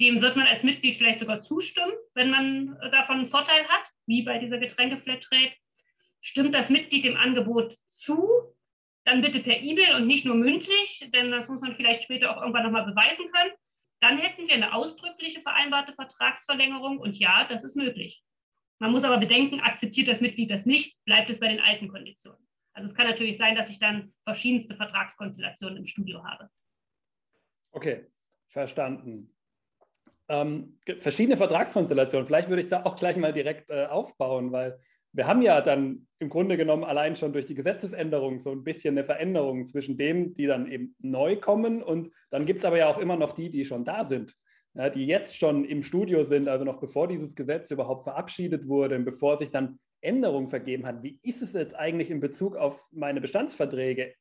Dem 0.00 0.20
wird 0.20 0.36
man 0.36 0.46
als 0.46 0.62
Mitglied 0.62 0.96
vielleicht 0.96 1.20
sogar 1.20 1.42
zustimmen, 1.42 1.92
wenn 2.14 2.30
man 2.30 2.76
davon 2.90 3.18
einen 3.18 3.28
Vorteil 3.28 3.66
hat, 3.68 3.84
wie 4.06 4.22
bei 4.22 4.38
dieser 4.38 4.58
Getränke-Flatrate. 4.58 5.54
Stimmt 6.20 6.54
das 6.54 6.70
Mitglied 6.70 7.04
dem 7.04 7.16
Angebot 7.16 7.76
zu, 7.90 8.54
dann 9.04 9.20
bitte 9.20 9.40
per 9.40 9.60
E-Mail 9.60 9.96
und 9.96 10.06
nicht 10.06 10.24
nur 10.24 10.34
mündlich, 10.34 11.08
denn 11.12 11.30
das 11.30 11.48
muss 11.48 11.60
man 11.60 11.74
vielleicht 11.74 12.02
später 12.02 12.34
auch 12.34 12.40
irgendwann 12.40 12.64
nochmal 12.64 12.86
beweisen 12.86 13.30
können. 13.30 13.52
Dann 14.00 14.18
hätten 14.18 14.48
wir 14.48 14.54
eine 14.54 14.74
ausdrückliche 14.74 15.42
vereinbarte 15.42 15.92
Vertragsverlängerung 15.94 16.98
und 16.98 17.18
ja, 17.18 17.44
das 17.44 17.64
ist 17.64 17.76
möglich. 17.76 18.22
Man 18.84 18.92
muss 18.92 19.04
aber 19.04 19.16
bedenken, 19.16 19.60
akzeptiert 19.60 20.08
das 20.08 20.20
Mitglied 20.20 20.50
das 20.50 20.66
nicht, 20.66 21.02
bleibt 21.06 21.30
es 21.30 21.40
bei 21.40 21.48
den 21.48 21.58
alten 21.58 21.88
Konditionen. 21.88 22.46
Also 22.74 22.90
es 22.90 22.94
kann 22.94 23.06
natürlich 23.06 23.38
sein, 23.38 23.54
dass 23.54 23.70
ich 23.70 23.78
dann 23.78 24.12
verschiedenste 24.24 24.76
Vertragskonstellationen 24.76 25.78
im 25.78 25.86
Studio 25.86 26.22
habe. 26.22 26.50
Okay, 27.72 28.08
verstanden. 28.46 29.34
Ähm, 30.28 30.78
verschiedene 30.98 31.38
Vertragskonstellationen. 31.38 32.26
Vielleicht 32.26 32.50
würde 32.50 32.60
ich 32.60 32.68
da 32.68 32.84
auch 32.84 32.96
gleich 32.96 33.16
mal 33.16 33.32
direkt 33.32 33.70
äh, 33.70 33.86
aufbauen, 33.86 34.52
weil 34.52 34.78
wir 35.12 35.26
haben 35.26 35.40
ja 35.40 35.62
dann 35.62 36.06
im 36.18 36.28
Grunde 36.28 36.58
genommen 36.58 36.84
allein 36.84 37.16
schon 37.16 37.32
durch 37.32 37.46
die 37.46 37.54
Gesetzesänderung 37.54 38.38
so 38.38 38.50
ein 38.50 38.64
bisschen 38.64 38.98
eine 38.98 39.04
Veränderung 39.04 39.64
zwischen 39.64 39.96
dem, 39.96 40.34
die 40.34 40.44
dann 40.44 40.70
eben 40.70 40.94
neu 40.98 41.36
kommen 41.36 41.82
und 41.82 42.12
dann 42.28 42.44
gibt 42.44 42.58
es 42.58 42.66
aber 42.66 42.76
ja 42.76 42.88
auch 42.88 42.98
immer 42.98 43.16
noch 43.16 43.32
die, 43.32 43.48
die 43.48 43.64
schon 43.64 43.86
da 43.86 44.04
sind, 44.04 44.36
ja, 44.74 44.90
die 44.90 45.06
jetzt 45.06 45.36
schon 45.36 45.64
im 45.64 45.82
Studio 45.82 46.24
sind, 46.24 46.48
also 46.48 46.64
noch 46.64 46.80
bevor 46.80 47.08
dieses 47.08 47.34
Gesetz 47.34 47.70
überhaupt 47.70 48.04
verabschiedet 48.04 48.68
wurde, 48.68 48.98
bevor 48.98 49.38
sich 49.38 49.50
dann 49.50 49.78
Änderungen 50.00 50.48
vergeben 50.48 50.84
hat. 50.86 51.02
Wie 51.02 51.18
ist 51.22 51.42
es 51.42 51.52
jetzt 51.52 51.74
eigentlich 51.74 52.10
in 52.10 52.20
Bezug 52.20 52.56
auf 52.56 52.88
meine 52.92 53.20
Bestandsverträge? 53.20 54.14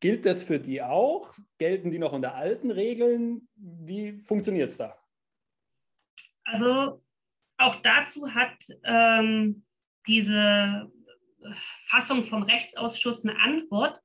Gilt 0.00 0.26
das 0.26 0.42
für 0.42 0.58
die 0.58 0.82
auch? 0.82 1.34
Gelten 1.58 1.90
die 1.90 1.98
noch 1.98 2.12
unter 2.12 2.34
alten 2.34 2.70
Regeln? 2.70 3.48
Wie 3.56 4.20
funktioniert 4.24 4.70
es 4.70 4.78
da? 4.78 4.96
Also 6.44 7.02
auch 7.58 7.76
dazu 7.76 8.34
hat 8.34 8.56
ähm, 8.84 9.64
diese 10.06 10.90
Fassung 11.86 12.24
vom 12.24 12.42
Rechtsausschuss 12.42 13.24
eine 13.24 13.38
Antwort. 13.40 14.00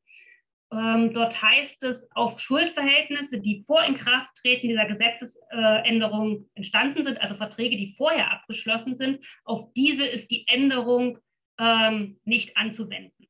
Ähm, 0.71 1.13
dort 1.13 1.41
heißt 1.41 1.83
es, 1.83 2.09
auf 2.11 2.39
Schuldverhältnisse, 2.39 3.39
die 3.39 3.63
vor 3.65 3.83
Inkrafttreten 3.83 4.67
dieser 4.67 4.85
Gesetzesänderung 4.85 6.49
entstanden 6.55 7.03
sind, 7.03 7.21
also 7.21 7.35
Verträge, 7.35 7.77
die 7.77 7.95
vorher 7.95 8.31
abgeschlossen 8.31 8.95
sind, 8.95 9.25
auf 9.43 9.71
diese 9.73 10.05
ist 10.05 10.31
die 10.31 10.47
Änderung 10.47 11.19
ähm, 11.59 12.19
nicht 12.23 12.57
anzuwenden. 12.57 13.27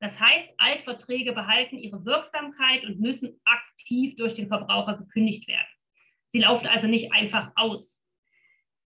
Das 0.00 0.18
heißt, 0.20 0.50
Altverträge 0.58 1.32
behalten 1.32 1.78
ihre 1.78 2.04
Wirksamkeit 2.04 2.84
und 2.84 3.00
müssen 3.00 3.40
aktiv 3.44 4.16
durch 4.16 4.34
den 4.34 4.48
Verbraucher 4.48 4.98
gekündigt 4.98 5.48
werden. 5.48 5.68
Sie 6.26 6.40
laufen 6.40 6.66
also 6.66 6.86
nicht 6.86 7.12
einfach 7.12 7.52
aus. 7.54 8.02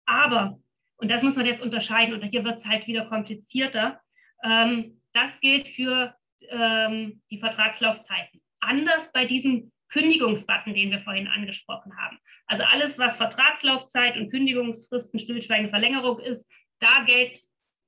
Aber 0.06 0.60
und 1.00 1.10
das 1.10 1.24
muss 1.24 1.36
man 1.36 1.46
jetzt 1.46 1.62
unterscheiden. 1.62 2.14
Und 2.14 2.24
hier 2.24 2.44
wird 2.44 2.58
es 2.58 2.66
halt 2.66 2.86
wieder 2.86 3.06
komplizierter. 3.06 4.02
Ähm, 4.44 5.02
das 5.14 5.40
gilt 5.40 5.68
für 5.70 6.14
ähm, 6.50 7.22
die 7.32 7.40
Vertragslaufzeiten. 7.40 8.42
Anders 8.60 9.12
bei 9.12 9.26
diesem 9.26 9.72
Kündigungsbutton, 9.90 10.74
den 10.74 10.92
wir 10.92 11.02
vorhin 11.02 11.28
angesprochen 11.28 11.98
haben. 11.98 12.20
Also 12.46 12.64
alles, 12.64 12.98
was 12.98 13.18
Vertragslaufzeit 13.18 14.18
und 14.18 14.30
Kündigungsfristen, 14.30 15.20
stillschweigende 15.20 15.72
Verlängerung 15.72 16.20
ist, 16.20 16.48
da 16.80 17.04
gilt, 17.06 17.42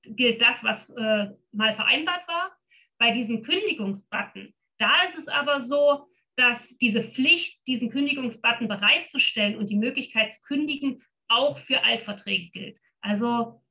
gilt 0.03 0.41
das, 0.41 0.63
was 0.63 0.87
äh, 0.89 1.27
mal 1.51 1.75
vereinbart 1.75 2.27
war. 2.27 2.55
Bei 2.97 3.11
diesem 3.11 3.41
Kündigungsbutton, 3.41 4.53
da 4.79 5.03
ist 5.03 5.17
es 5.17 5.27
aber 5.27 5.61
so, 5.61 6.07
dass 6.35 6.75
diese 6.77 7.03
Pflicht, 7.03 7.65
diesen 7.67 7.89
Kündigungsbutton 7.89 8.67
bereitzustellen 8.67 9.57
und 9.57 9.69
die 9.69 9.77
Möglichkeit 9.77 10.33
zu 10.33 10.41
kündigen, 10.41 11.03
auch 11.27 11.57
für 11.59 11.83
Altverträge 11.83 12.49
gilt. 12.51 12.77
Also 13.01 13.63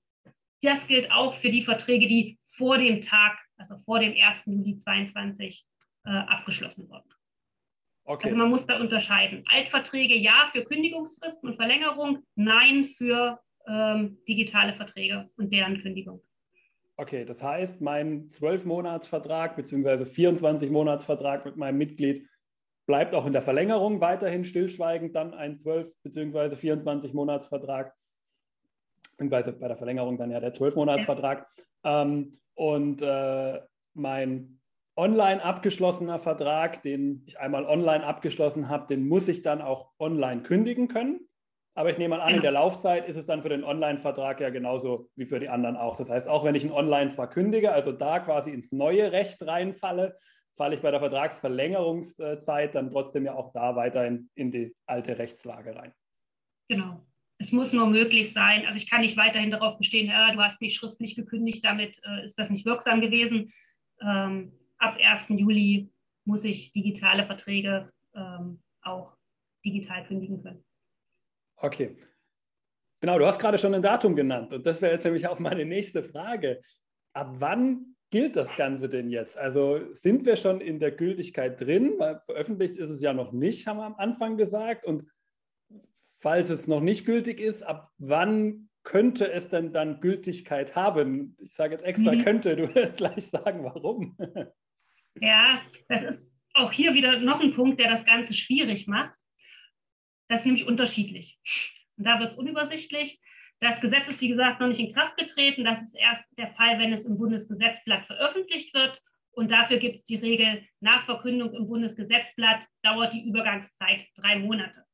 das 0.63 0.87
gilt 0.87 1.11
auch 1.11 1.35
für 1.35 1.51
die 1.51 1.63
Verträge, 1.63 2.07
die 2.07 2.39
vor 2.51 2.79
dem 2.79 3.01
Tag, 3.01 3.39
also 3.61 3.77
vor 3.77 4.01
dem 4.01 4.13
1. 4.13 4.47
Juli 4.47 4.77
2022 4.77 5.65
äh, 6.07 6.11
abgeschlossen 6.11 6.89
wurden. 6.89 7.09
Okay. 8.05 8.27
Also 8.27 8.37
man 8.37 8.51
muss 8.51 8.67
da 8.67 8.81
unterscheiden. 8.81 9.45
Altverträge 9.55 10.17
ja 10.17 10.51
für 10.53 10.65
Kündigungsfristen 10.65 11.51
und 11.51 11.57
Verlängerung, 11.57 12.25
nein 12.35 12.87
für 12.97 13.39
ähm, 13.69 14.19
digitale 14.27 14.73
Verträge 14.73 15.31
und 15.37 15.53
deren 15.53 15.81
Kündigung. 15.81 16.23
Okay, 16.97 17.25
das 17.25 17.43
heißt, 17.43 17.81
mein 17.81 18.31
12-Monats-Vertrag 18.31 19.57
bzw. 19.57 20.05
24-Monats-Vertrag 20.05 21.45
mit 21.45 21.57
meinem 21.57 21.79
Mitglied 21.79 22.27
bleibt 22.87 23.15
auch 23.15 23.27
in 23.27 23.33
der 23.33 23.43
Verlängerung 23.43 24.01
weiterhin 24.01 24.45
stillschweigend 24.45 25.15
dann 25.15 25.33
ein 25.33 25.57
12- 25.57 25.95
bzw. 26.03 26.55
24-Monats-Vertrag, 26.57 27.95
beziehungsweise 29.21 29.53
bei 29.53 29.69
der 29.69 29.77
Verlängerung 29.77 30.17
dann 30.17 30.31
ja 30.31 30.41
der 30.41 30.55
12-Monats-Vertrag. 30.55 31.47
Ja. 31.85 32.03
Ähm, 32.03 32.33
und 32.55 33.03
äh, 33.03 33.61
mein 33.95 34.61
online 34.97 35.43
abgeschlossener 35.43 36.19
Vertrag, 36.19 36.83
den 36.83 37.23
ich 37.27 37.39
einmal 37.39 37.65
online 37.67 38.05
abgeschlossen 38.05 38.69
habe, 38.69 38.87
den 38.87 39.07
muss 39.07 39.29
ich 39.29 39.43
dann 39.43 39.61
auch 39.61 39.91
online 39.99 40.43
kündigen 40.43 40.89
können. 40.89 41.21
Aber 41.75 41.91
ich 41.91 41.99
nehme 41.99 42.17
mal 42.17 42.23
an, 42.23 42.35
in 42.35 42.43
der 42.43 42.51
Laufzeit 42.51 43.09
ist 43.09 43.17
es 43.17 43.27
dann 43.27 43.43
für 43.43 43.49
den 43.49 43.63
Online-Vertrag 43.63 44.41
ja 44.41 44.51
genauso 44.51 45.09
wie 45.15 45.25
für 45.25 45.39
die 45.39 45.49
anderen 45.49 45.77
auch. 45.77 45.97
Das 45.97 46.11
heißt, 46.11 46.27
auch 46.27 46.45
wenn 46.45 46.55
ich 46.55 46.65
einen 46.65 46.73
Online 46.73 47.11
zwar 47.11 47.31
kündige, 47.31 47.73
also 47.73 47.93
da 47.93 48.19
quasi 48.19 48.51
ins 48.51 48.73
neue 48.73 49.13
Recht 49.13 49.47
reinfalle, 49.47 50.19
falle 50.57 50.75
ich 50.75 50.83
bei 50.83 50.91
der 50.91 51.01
Vertragsverlängerungszeit 51.01 52.75
dann 52.75 52.91
trotzdem 52.91 53.25
ja 53.25 53.35
auch 53.35 53.53
da 53.53 53.77
weiterhin 53.77 54.31
in 54.35 54.51
die 54.51 54.75
alte 54.87 55.17
Rechtslage 55.17 55.77
rein. 55.77 55.95
Genau. 56.69 57.01
Es 57.41 57.53
muss 57.53 57.73
nur 57.73 57.87
möglich 57.87 58.35
sein. 58.35 58.67
Also 58.67 58.77
ich 58.77 58.89
kann 58.89 59.01
nicht 59.01 59.17
weiterhin 59.17 59.51
darauf 59.51 59.79
bestehen, 59.79 60.09
ja, 60.09 60.31
du 60.31 60.41
hast 60.41 60.61
mich 60.61 60.75
schriftlich 60.75 61.15
gekündigt, 61.17 61.65
damit 61.65 61.99
äh, 62.05 62.23
ist 62.23 62.39
das 62.39 62.51
nicht 62.51 62.67
wirksam 62.67 63.01
gewesen. 63.01 63.51
Ähm, 64.03 64.53
ab 64.77 64.99
1. 65.03 65.31
Juli 65.31 65.91
muss 66.27 66.45
ich 66.45 66.71
digitale 66.73 67.25
Verträge 67.25 67.91
ähm, 68.15 68.61
auch 68.83 69.17
digital 69.65 70.07
kündigen 70.07 70.43
können. 70.43 70.63
Okay. 71.57 71.97
Genau, 73.01 73.19
du 73.19 73.25
hast 73.25 73.39
gerade 73.39 73.57
schon 73.57 73.75
ein 73.75 73.81
Datum 73.81 74.15
genannt 74.15 74.53
und 74.53 74.67
das 74.67 74.83
wäre 74.83 74.93
jetzt 74.93 75.05
nämlich 75.05 75.27
auch 75.27 75.39
meine 75.39 75.65
nächste 75.65 76.05
Frage. 76.05 76.61
Ab 77.15 77.37
wann 77.39 77.97
gilt 78.11 78.37
das 78.37 78.55
Ganze 78.55 78.91
denn 78.91 79.09
jetzt? 79.09 79.39
Also 79.39 79.95
sind 79.95 80.27
wir 80.27 80.37
schon 80.37 80.61
in 80.61 80.79
der 80.79 80.91
Gültigkeit 80.91 81.59
drin? 81.59 81.95
Weil 81.97 82.21
veröffentlicht 82.21 82.77
ist 82.77 82.91
es 82.91 83.01
ja 83.01 83.15
noch 83.15 83.33
nicht, 83.33 83.67
haben 83.67 83.79
wir 83.79 83.87
am 83.87 83.95
Anfang 83.95 84.37
gesagt. 84.37 84.85
Und 84.85 85.07
falls 86.21 86.51
es 86.51 86.67
noch 86.67 86.81
nicht 86.81 87.07
gültig 87.07 87.41
ist, 87.41 87.63
ab 87.63 87.89
wann 87.99 88.69
könnte 88.83 89.31
es 89.31 89.49
denn 89.49 89.73
dann 89.73 90.01
Gültigkeit 90.01 90.77
haben? 90.77 91.37
Ich 91.41 91.55
sage 91.55 91.73
jetzt 91.73 91.85
extra 91.85 92.13
mhm. 92.13 92.23
könnte, 92.23 92.57
du 92.57 92.75
wirst 92.75 92.97
gleich 92.97 93.27
sagen, 93.27 93.65
warum. 93.65 94.17
Ja, 95.21 95.61
das 95.89 96.03
ist 96.03 96.37
auch 96.55 96.71
hier 96.71 96.95
wieder 96.95 97.19
noch 97.19 97.41
ein 97.41 97.53
Punkt, 97.53 97.81
der 97.81 97.91
das 97.91 98.05
Ganze 98.05 98.33
schwierig 98.33 98.87
macht. 98.87 99.13
Das 100.29 100.41
ist 100.41 100.47
nämlich 100.47 100.69
unterschiedlich. 100.69 101.41
Und 101.97 102.05
da 102.05 102.21
wird 102.21 102.31
es 102.31 102.39
unübersichtlich. 102.39 103.21
Das 103.59 103.81
Gesetz 103.81 104.09
ist, 104.09 104.21
wie 104.21 104.29
gesagt, 104.29 104.61
noch 104.61 104.69
nicht 104.69 104.79
in 104.79 104.93
Kraft 104.93 105.17
getreten. 105.17 105.65
Das 105.65 105.83
ist 105.83 105.97
erst 105.97 106.25
der 106.39 106.55
Fall, 106.55 106.79
wenn 106.79 106.93
es 106.93 107.07
im 107.07 107.19
Bundesgesetzblatt 107.19 108.07
veröffentlicht 108.07 108.73
wird. 108.73 109.03
Und 109.33 109.51
dafür 109.51 109.79
gibt 109.79 109.97
es 109.97 110.05
die 110.05 110.17
Regel, 110.17 110.65
nach 110.79 111.05
Verkündung 111.05 111.53
im 111.55 111.67
Bundesgesetzblatt 111.67 112.65
dauert 112.83 113.13
die 113.13 113.29
Übergangszeit 113.29 114.07
drei 114.15 114.39
Monate. 114.39 114.85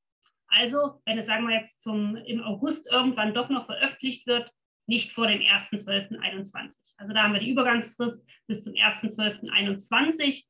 Also, 0.59 1.01
wenn 1.05 1.19
es, 1.19 1.27
sagen 1.27 1.47
wir 1.47 1.57
jetzt, 1.57 1.83
zum, 1.83 2.17
im 2.17 2.43
August 2.43 2.87
irgendwann 2.91 3.35
doch 3.35 3.49
noch 3.51 3.67
veröffentlicht 3.67 4.27
wird, 4.27 4.51
nicht 4.87 5.13
vor 5.13 5.27
dem 5.27 5.41
1.12.21. 5.41 6.95
Also 6.97 7.13
da 7.13 7.25
haben 7.25 7.33
wir 7.33 7.41
die 7.41 7.51
Übergangsfrist 7.51 8.25
bis 8.47 8.65
zum 8.65 8.75
1.12.21. 8.75 10.45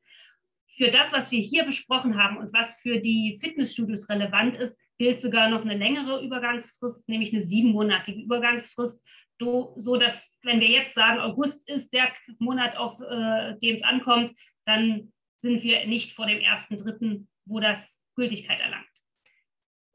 Für 0.77 0.91
das, 0.91 1.13
was 1.13 1.31
wir 1.31 1.41
hier 1.41 1.65
besprochen 1.65 2.23
haben 2.23 2.37
und 2.37 2.53
was 2.53 2.75
für 2.83 3.01
die 3.01 3.39
Fitnessstudios 3.43 4.09
relevant 4.11 4.57
ist, 4.57 4.79
gilt 4.99 5.21
sogar 5.21 5.49
noch 5.49 5.63
eine 5.63 5.77
längere 5.77 6.23
Übergangsfrist, 6.23 7.09
nämlich 7.09 7.33
eine 7.33 7.43
siebenmonatige 7.43 8.21
Übergangsfrist, 8.21 9.03
so 9.39 9.97
dass, 9.97 10.37
wenn 10.43 10.61
wir 10.61 10.69
jetzt 10.69 10.95
sagen, 10.95 11.19
August 11.21 11.69
ist 11.69 11.93
der 11.93 12.13
Monat, 12.39 12.77
auf 12.77 13.01
äh, 13.01 13.59
den 13.61 13.77
es 13.77 13.83
ankommt, 13.83 14.33
dann 14.67 15.13
sind 15.41 15.63
wir 15.63 15.87
nicht 15.87 16.13
vor 16.13 16.27
dem 16.27 16.39
1.3., 16.39 17.27
wo 17.47 17.61
das 17.61 17.91
Gültigkeit 18.15 18.61
erlangt. 18.61 18.96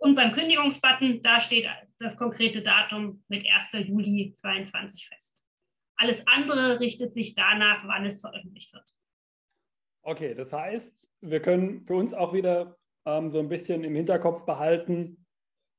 Und 0.02 0.16
beim 0.16 0.32
Kündigungsbutton, 0.32 1.22
da 1.22 1.40
steht 1.40 1.68
das 2.00 2.18
konkrete 2.18 2.64
Datum 2.64 3.24
mit 3.28 3.46
1. 3.46 3.88
Juli 3.88 4.34
2022 4.34 5.08
fest. 5.08 5.38
Alles 5.96 6.26
andere 6.26 6.80
richtet 6.80 7.14
sich 7.14 7.36
danach, 7.36 7.88
wann 7.88 8.08
es 8.08 8.20
veröffentlicht 8.20 8.74
wird. 8.74 8.84
Okay, 10.02 10.34
das 10.34 10.52
heißt, 10.52 10.98
wir 11.22 11.40
können 11.40 11.84
für 11.84 11.94
uns 11.94 12.16
auch 12.16 12.34
wieder 12.34 12.80
ähm, 13.06 13.30
so 13.30 13.38
ein 13.38 13.48
bisschen 13.48 13.84
im 13.84 13.94
Hinterkopf 13.94 14.44
behalten, 14.44 15.28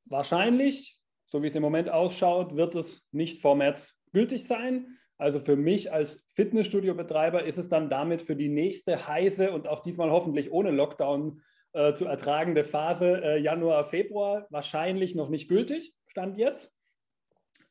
wahrscheinlich, 0.04 1.00
so 1.26 1.42
wie 1.42 1.48
es 1.48 1.56
im 1.56 1.62
Moment 1.62 1.88
ausschaut, 1.88 2.54
wird 2.54 2.76
es 2.76 3.04
nicht 3.10 3.40
vor 3.40 3.56
März 3.56 3.98
gültig 4.12 4.46
sein. 4.46 4.86
Also 5.18 5.40
für 5.40 5.56
mich 5.56 5.92
als 5.92 6.24
Fitnessstudio-Betreiber 6.28 7.42
ist 7.42 7.58
es 7.58 7.68
dann 7.68 7.90
damit 7.90 8.22
für 8.22 8.36
die 8.36 8.48
nächste 8.48 9.08
heiße 9.08 9.50
und 9.50 9.66
auch 9.66 9.80
diesmal 9.80 10.12
hoffentlich 10.12 10.52
ohne 10.52 10.70
Lockdown 10.70 11.42
äh, 11.72 11.94
zu 11.94 12.06
ertragende 12.06 12.64
Phase 12.64 13.22
äh, 13.22 13.38
Januar, 13.38 13.84
Februar 13.84 14.46
wahrscheinlich 14.50 15.14
noch 15.14 15.28
nicht 15.28 15.48
gültig, 15.48 15.94
stand 16.06 16.38
jetzt. 16.38 16.72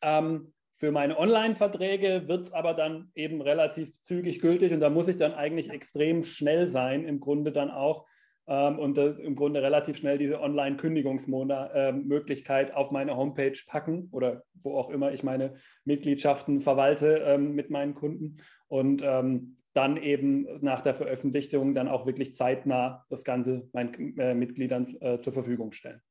Ähm, 0.01 0.53
für 0.77 0.91
meine 0.91 1.19
Online-Verträge 1.19 2.27
wird 2.27 2.45
es 2.45 2.53
aber 2.53 2.73
dann 2.73 3.11
eben 3.13 3.41
relativ 3.41 4.01
zügig 4.01 4.41
gültig 4.41 4.73
und 4.73 4.79
da 4.79 4.89
muss 4.89 5.07
ich 5.07 5.17
dann 5.17 5.33
eigentlich 5.33 5.69
extrem 5.69 6.23
schnell 6.23 6.65
sein, 6.65 7.05
im 7.05 7.19
Grunde 7.19 7.51
dann 7.51 7.69
auch 7.69 8.07
ähm, 8.47 8.79
und 8.79 8.97
im 8.97 9.35
Grunde 9.35 9.61
relativ 9.61 9.97
schnell 9.97 10.17
diese 10.17 10.41
Online-Kündigungsmöglichkeit 10.41 12.71
äh, 12.71 12.73
auf 12.73 12.89
meine 12.89 13.15
Homepage 13.15 13.59
packen 13.67 14.09
oder 14.11 14.41
wo 14.55 14.75
auch 14.75 14.89
immer 14.89 15.11
ich 15.11 15.21
meine 15.21 15.53
Mitgliedschaften 15.85 16.61
verwalte 16.61 17.21
ähm, 17.25 17.53
mit 17.53 17.69
meinen 17.69 17.93
Kunden. 17.93 18.37
Und 18.67 19.03
ähm, 19.05 19.57
dann 19.73 19.97
eben 19.97 20.47
nach 20.61 20.81
der 20.81 20.93
Veröffentlichung 20.93 21.73
dann 21.73 21.87
auch 21.87 22.05
wirklich 22.05 22.35
zeitnah 22.35 23.05
das 23.09 23.23
Ganze 23.23 23.69
meinen 23.73 24.17
äh, 24.17 24.33
Mitgliedern 24.33 24.85
äh, 24.99 25.19
zur 25.19 25.33
Verfügung 25.33 25.71
stellen. 25.71 26.01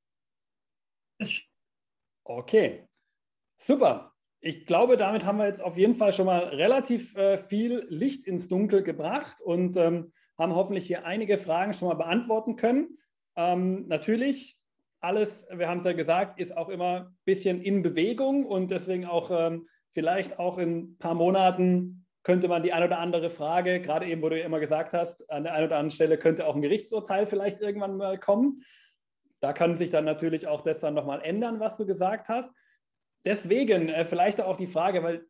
Okay, 2.24 2.88
super. 3.58 4.14
Ich 4.40 4.64
glaube, 4.64 4.96
damit 4.96 5.26
haben 5.26 5.36
wir 5.36 5.46
jetzt 5.46 5.62
auf 5.62 5.76
jeden 5.76 5.94
Fall 5.94 6.14
schon 6.14 6.24
mal 6.24 6.44
relativ 6.44 7.14
äh, 7.16 7.36
viel 7.36 7.86
Licht 7.90 8.26
ins 8.26 8.48
Dunkel 8.48 8.82
gebracht 8.82 9.40
und 9.42 9.76
ähm, 9.76 10.12
haben 10.38 10.54
hoffentlich 10.54 10.86
hier 10.86 11.04
einige 11.04 11.36
Fragen 11.36 11.74
schon 11.74 11.88
mal 11.88 11.94
beantworten 11.94 12.56
können. 12.56 12.96
Ähm, 13.36 13.86
natürlich, 13.88 14.58
alles, 15.00 15.46
wir 15.52 15.68
haben 15.68 15.80
es 15.80 15.84
ja 15.84 15.92
gesagt, 15.92 16.40
ist 16.40 16.56
auch 16.56 16.70
immer 16.70 17.10
ein 17.10 17.18
bisschen 17.24 17.60
in 17.60 17.82
Bewegung 17.82 18.46
und 18.46 18.70
deswegen 18.70 19.04
auch 19.04 19.30
ähm, 19.30 19.68
vielleicht 19.90 20.38
auch 20.38 20.56
in 20.56 20.78
ein 20.78 20.98
paar 20.98 21.14
Monaten 21.14 21.99
könnte 22.22 22.48
man 22.48 22.62
die 22.62 22.72
ein 22.72 22.82
oder 22.82 22.98
andere 22.98 23.30
Frage, 23.30 23.80
gerade 23.80 24.06
eben, 24.06 24.22
wo 24.22 24.28
du 24.28 24.38
ja 24.38 24.44
immer 24.44 24.60
gesagt 24.60 24.92
hast, 24.92 25.28
an 25.30 25.44
der 25.44 25.54
einen 25.54 25.66
oder 25.66 25.76
anderen 25.76 25.90
Stelle 25.90 26.18
könnte 26.18 26.46
auch 26.46 26.54
ein 26.54 26.62
Gerichtsurteil 26.62 27.26
vielleicht 27.26 27.60
irgendwann 27.60 27.96
mal 27.96 28.18
kommen. 28.18 28.62
Da 29.40 29.52
kann 29.52 29.78
sich 29.78 29.90
dann 29.90 30.04
natürlich 30.04 30.46
auch 30.46 30.60
das 30.60 30.80
dann 30.80 30.94
nochmal 30.94 31.22
ändern, 31.22 31.60
was 31.60 31.76
du 31.76 31.86
gesagt 31.86 32.28
hast. 32.28 32.50
Deswegen 33.24 33.88
äh, 33.88 34.04
vielleicht 34.04 34.40
auch 34.40 34.56
die 34.56 34.66
Frage, 34.66 35.02
weil 35.02 35.24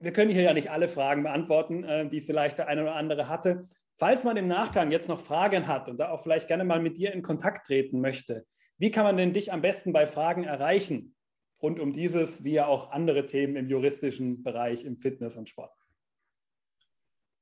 wir 0.00 0.12
können 0.12 0.32
hier 0.32 0.42
ja 0.42 0.52
nicht 0.52 0.70
alle 0.70 0.88
Fragen 0.88 1.22
beantworten, 1.22 1.84
äh, 1.84 2.08
die 2.08 2.20
vielleicht 2.20 2.58
der 2.58 2.66
eine 2.66 2.82
oder 2.82 2.96
andere 2.96 3.28
hatte. 3.28 3.62
Falls 3.98 4.24
man 4.24 4.36
im 4.36 4.48
Nachgang 4.48 4.90
jetzt 4.90 5.08
noch 5.08 5.20
Fragen 5.20 5.68
hat 5.68 5.88
und 5.88 5.98
da 5.98 6.10
auch 6.10 6.22
vielleicht 6.22 6.48
gerne 6.48 6.64
mal 6.64 6.80
mit 6.80 6.98
dir 6.98 7.12
in 7.12 7.22
Kontakt 7.22 7.66
treten 7.66 8.00
möchte, 8.00 8.46
wie 8.78 8.90
kann 8.90 9.04
man 9.04 9.16
denn 9.16 9.32
dich 9.32 9.52
am 9.52 9.62
besten 9.62 9.92
bei 9.92 10.06
Fragen 10.06 10.42
erreichen? 10.42 11.14
Rund 11.62 11.78
um 11.78 11.92
dieses, 11.92 12.42
wie 12.42 12.54
ja 12.54 12.66
auch 12.66 12.90
andere 12.90 13.26
Themen 13.26 13.54
im 13.54 13.68
juristischen 13.68 14.42
Bereich, 14.42 14.84
im 14.84 14.96
Fitness 14.96 15.36
und 15.36 15.48
Sport 15.48 15.72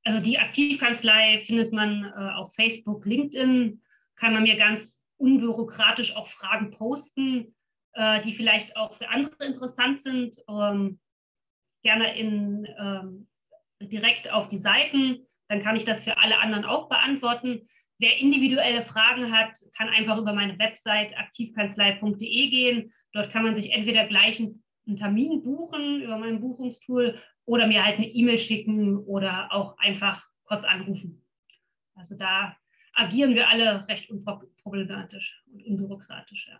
also 0.03 0.19
die 0.19 0.39
Aktivkanzlei 0.39 1.43
findet 1.45 1.73
man 1.73 2.05
äh, 2.05 2.33
auf 2.33 2.53
Facebook, 2.55 3.05
LinkedIn, 3.05 3.81
kann 4.15 4.33
man 4.33 4.43
mir 4.43 4.55
ganz 4.55 4.99
unbürokratisch 5.17 6.15
auch 6.15 6.27
Fragen 6.27 6.71
posten, 6.71 7.55
äh, 7.93 8.21
die 8.21 8.33
vielleicht 8.33 8.75
auch 8.75 8.97
für 8.97 9.09
andere 9.09 9.45
interessant 9.45 10.01
sind. 10.01 10.37
Ähm, 10.49 10.99
gerne 11.83 12.17
in, 12.17 12.67
ähm, 12.79 13.27
direkt 13.81 14.31
auf 14.31 14.47
die 14.47 14.57
Seiten, 14.57 15.25
dann 15.47 15.61
kann 15.61 15.75
ich 15.75 15.85
das 15.85 16.03
für 16.03 16.17
alle 16.17 16.39
anderen 16.39 16.65
auch 16.65 16.87
beantworten. 16.89 17.67
Wer 17.99 18.19
individuelle 18.19 18.83
Fragen 18.83 19.31
hat, 19.31 19.59
kann 19.77 19.89
einfach 19.89 20.17
über 20.17 20.33
meine 20.33 20.57
Website 20.57 21.15
aktivkanzlei.de 21.17 22.49
gehen. 22.49 22.93
Dort 23.13 23.31
kann 23.31 23.43
man 23.43 23.55
sich 23.55 23.71
entweder 23.71 24.05
gleich 24.07 24.41
einen 24.87 24.97
Termin 24.97 25.43
buchen 25.43 26.01
über 26.01 26.17
mein 26.17 26.41
Buchungstool 26.41 27.19
oder 27.45 27.67
mir 27.67 27.85
halt 27.85 27.97
eine 27.97 28.07
E-Mail 28.07 28.39
schicken 28.39 28.97
oder 28.97 29.51
auch 29.51 29.77
einfach 29.77 30.27
kurz 30.43 30.63
anrufen. 30.63 31.21
Also 31.95 32.15
da 32.15 32.55
agieren 32.93 33.35
wir 33.35 33.49
alle 33.49 33.87
recht 33.87 34.09
unproblematisch 34.09 35.43
und 35.51 35.65
unbürokratisch. 35.65 36.49
Ja. 36.49 36.59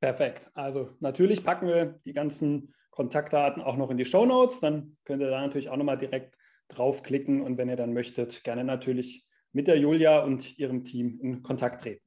Perfekt. 0.00 0.50
Also 0.54 0.96
natürlich 1.00 1.42
packen 1.42 1.66
wir 1.66 1.86
die 2.04 2.12
ganzen 2.12 2.74
Kontaktdaten 2.90 3.62
auch 3.62 3.76
noch 3.76 3.90
in 3.90 3.96
die 3.96 4.04
Show 4.04 4.26
Notes. 4.26 4.60
Dann 4.60 4.94
könnt 5.04 5.22
ihr 5.22 5.30
da 5.30 5.40
natürlich 5.40 5.68
auch 5.68 5.76
nochmal 5.76 5.98
direkt 5.98 6.36
draufklicken 6.68 7.42
und 7.42 7.58
wenn 7.58 7.68
ihr 7.68 7.76
dann 7.76 7.92
möchtet, 7.92 8.42
gerne 8.44 8.64
natürlich 8.64 9.26
mit 9.52 9.68
der 9.68 9.78
Julia 9.78 10.22
und 10.22 10.58
ihrem 10.58 10.84
Team 10.84 11.18
in 11.20 11.42
Kontakt 11.42 11.82
treten. 11.82 12.04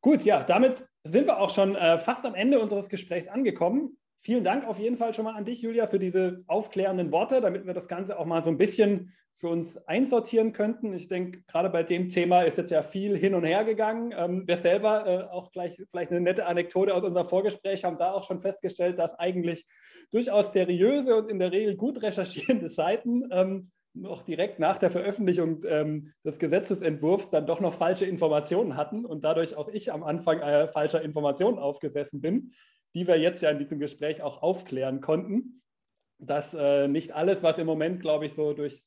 Gut, 0.00 0.22
ja, 0.22 0.42
damit 0.42 0.86
sind 1.04 1.26
wir 1.26 1.38
auch 1.38 1.54
schon 1.54 1.76
äh, 1.76 1.98
fast 1.98 2.24
am 2.24 2.34
Ende 2.34 2.58
unseres 2.58 2.88
Gesprächs 2.88 3.28
angekommen. 3.28 3.96
Vielen 4.20 4.42
Dank 4.42 4.66
auf 4.66 4.78
jeden 4.78 4.96
Fall 4.96 5.12
schon 5.12 5.26
mal 5.26 5.34
an 5.34 5.44
dich, 5.44 5.60
Julia, 5.60 5.86
für 5.86 5.98
diese 5.98 6.44
aufklärenden 6.46 7.12
Worte, 7.12 7.42
damit 7.42 7.66
wir 7.66 7.74
das 7.74 7.88
Ganze 7.88 8.18
auch 8.18 8.24
mal 8.24 8.42
so 8.42 8.48
ein 8.48 8.56
bisschen 8.56 9.12
für 9.34 9.48
uns 9.48 9.76
einsortieren 9.86 10.54
könnten. 10.54 10.94
Ich 10.94 11.08
denke, 11.08 11.42
gerade 11.42 11.68
bei 11.68 11.82
dem 11.82 12.08
Thema 12.08 12.40
ist 12.40 12.56
jetzt 12.56 12.70
ja 12.70 12.80
viel 12.80 13.18
hin 13.18 13.34
und 13.34 13.44
her 13.44 13.64
gegangen. 13.64 14.14
Ähm, 14.16 14.48
wir 14.48 14.56
selber, 14.56 15.06
äh, 15.06 15.30
auch 15.30 15.52
gleich 15.52 15.76
vielleicht 15.90 16.10
eine 16.10 16.22
nette 16.22 16.46
Anekdote 16.46 16.94
aus 16.94 17.04
unserem 17.04 17.26
Vorgespräch, 17.26 17.84
haben 17.84 17.98
da 17.98 18.12
auch 18.12 18.24
schon 18.24 18.40
festgestellt, 18.40 18.98
dass 18.98 19.18
eigentlich 19.18 19.66
durchaus 20.10 20.54
seriöse 20.54 21.16
und 21.16 21.28
in 21.28 21.38
der 21.38 21.52
Regel 21.52 21.76
gut 21.76 22.00
recherchierende 22.02 22.70
Seiten 22.70 23.24
ähm, 23.30 23.72
noch 23.94 24.22
direkt 24.22 24.58
nach 24.58 24.78
der 24.78 24.90
Veröffentlichung 24.90 25.62
ähm, 25.66 26.12
des 26.24 26.38
Gesetzesentwurfs 26.38 27.30
dann 27.30 27.46
doch 27.46 27.60
noch 27.60 27.74
falsche 27.74 28.06
Informationen 28.06 28.76
hatten 28.76 29.04
und 29.04 29.24
dadurch 29.24 29.56
auch 29.56 29.68
ich 29.68 29.92
am 29.92 30.02
Anfang 30.02 30.40
äh, 30.40 30.66
falscher 30.66 31.02
Informationen 31.02 31.58
aufgesessen 31.58 32.20
bin 32.20 32.52
die 32.94 33.06
wir 33.06 33.18
jetzt 33.18 33.42
ja 33.42 33.50
in 33.50 33.58
diesem 33.58 33.78
Gespräch 33.78 34.22
auch 34.22 34.42
aufklären 34.42 35.00
konnten, 35.00 35.62
dass 36.18 36.54
äh, 36.54 36.88
nicht 36.88 37.12
alles, 37.12 37.42
was 37.42 37.58
im 37.58 37.66
Moment, 37.66 38.00
glaube 38.00 38.26
ich, 38.26 38.34
so 38.34 38.52
durch, 38.52 38.80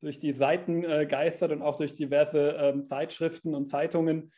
durch 0.00 0.18
die 0.20 0.32
Seiten 0.32 0.84
äh, 0.84 1.06
geistert 1.06 1.52
und 1.52 1.62
auch 1.62 1.76
durch 1.76 1.94
diverse 1.94 2.50
ähm, 2.50 2.84
Zeitschriften 2.84 3.54
und 3.54 3.68
Zeitungen 3.68 4.30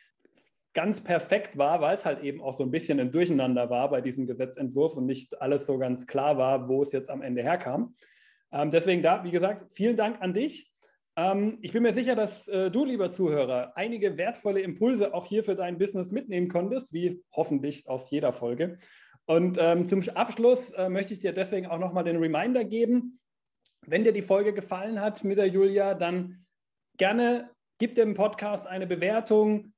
ganz 0.73 1.03
perfekt 1.03 1.59
war, 1.59 1.81
weil 1.81 1.97
es 1.97 2.05
halt 2.05 2.23
eben 2.23 2.41
auch 2.41 2.57
so 2.57 2.63
ein 2.63 2.71
bisschen 2.71 3.01
ein 3.01 3.11
Durcheinander 3.11 3.69
war 3.71 3.91
bei 3.91 4.01
diesem 4.01 4.27
Gesetzentwurf 4.27 4.97
und 4.97 5.07
nicht 5.07 5.43
alles 5.43 5.67
so 5.67 5.79
ganz 5.79 6.07
klar 6.07 6.39
war, 6.39 6.69
wo 6.69 6.83
es 6.83 6.93
jetzt 6.93 7.11
am 7.11 7.23
Ende 7.23 7.43
herkam. 7.43 7.97
Ähm, 8.53 8.71
deswegen 8.71 9.03
da, 9.03 9.25
wie 9.25 9.31
gesagt, 9.31 9.67
vielen 9.71 9.97
Dank 9.97 10.21
an 10.21 10.35
dich. 10.35 10.73
Ähm, 11.17 11.59
ich 11.63 11.73
bin 11.73 11.83
mir 11.83 11.93
sicher, 11.93 12.15
dass 12.15 12.47
äh, 12.49 12.71
du, 12.71 12.85
lieber 12.85 13.11
Zuhörer, 13.11 13.73
einige 13.77 14.17
wertvolle 14.17 14.61
Impulse 14.61 15.13
auch 15.15 15.27
hier 15.27 15.43
für 15.43 15.57
dein 15.57 15.79
Business 15.79 16.13
mitnehmen 16.13 16.49
konntest, 16.49 16.93
wie 16.93 17.23
hoffentlich 17.33 17.89
aus 17.89 18.11
jeder 18.11 18.33
Folge. 18.33 18.77
Und 19.27 19.59
ähm, 19.61 19.87
zum 19.87 20.03
Abschluss 20.15 20.71
äh, 20.71 20.89
möchte 20.89 21.13
ich 21.13 21.21
dir 21.21 21.33
deswegen 21.33 21.67
auch 21.67 21.79
nochmal 21.79 22.05
den 22.05 22.17
Reminder 22.17 22.65
geben. 22.65 23.19
Wenn 23.87 24.05
dir 24.05 24.13
die 24.13 24.23
Folge 24.23 24.55
gefallen 24.55 25.01
hat 25.01 25.25
mit 25.25 25.39
der 25.39 25.49
Julia, 25.49 25.95
dann 25.95 26.47
gerne 26.97 27.51
gib 27.79 27.95
dem 27.95 28.15
Podcast 28.15 28.67
eine 28.67 28.87
Bewertung. 28.87 29.73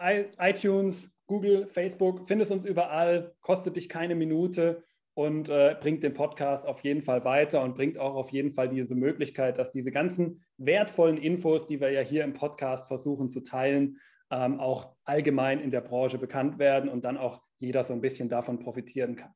I 0.00 0.26
iTunes, 0.38 1.10
Google, 1.26 1.66
Facebook, 1.66 2.26
findest 2.26 2.50
uns 2.52 2.64
überall, 2.64 3.34
kostet 3.40 3.76
dich 3.76 3.88
keine 3.88 4.14
Minute 4.14 4.82
und 5.14 5.48
äh, 5.48 5.76
bringt 5.80 6.02
den 6.02 6.12
Podcast 6.12 6.66
auf 6.66 6.82
jeden 6.82 7.02
Fall 7.02 7.24
weiter 7.24 7.62
und 7.62 7.76
bringt 7.76 7.98
auch 7.98 8.14
auf 8.14 8.30
jeden 8.30 8.52
Fall 8.52 8.68
diese 8.68 8.94
Möglichkeit, 8.94 9.58
dass 9.58 9.70
diese 9.70 9.92
ganzen 9.92 10.44
wertvollen 10.58 11.16
Infos, 11.16 11.66
die 11.66 11.80
wir 11.80 11.90
ja 11.90 12.00
hier 12.00 12.24
im 12.24 12.34
Podcast 12.34 12.88
versuchen 12.88 13.30
zu 13.30 13.40
teilen, 13.40 13.98
ähm, 14.30 14.58
auch 14.58 14.96
allgemein 15.04 15.60
in 15.60 15.70
der 15.70 15.80
Branche 15.80 16.18
bekannt 16.18 16.58
werden 16.58 16.90
und 16.90 17.04
dann 17.04 17.16
auch 17.16 17.42
jeder 17.58 17.84
so 17.84 17.92
ein 17.92 18.00
bisschen 18.00 18.28
davon 18.28 18.58
profitieren 18.58 19.14
kann. 19.14 19.30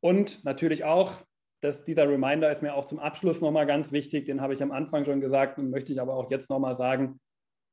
Und 0.00 0.44
natürlich 0.44 0.84
auch, 0.84 1.12
dass 1.60 1.84
dieser 1.84 2.08
Reminder 2.08 2.52
ist 2.52 2.62
mir 2.62 2.74
auch 2.74 2.84
zum 2.84 3.00
Abschluss 3.00 3.40
nochmal 3.40 3.66
ganz 3.66 3.90
wichtig, 3.90 4.26
den 4.26 4.40
habe 4.40 4.54
ich 4.54 4.62
am 4.62 4.70
Anfang 4.70 5.04
schon 5.04 5.20
gesagt 5.20 5.58
und 5.58 5.70
möchte 5.70 5.92
ich 5.92 6.00
aber 6.00 6.14
auch 6.14 6.30
jetzt 6.30 6.50
nochmal 6.50 6.76
sagen. 6.76 7.18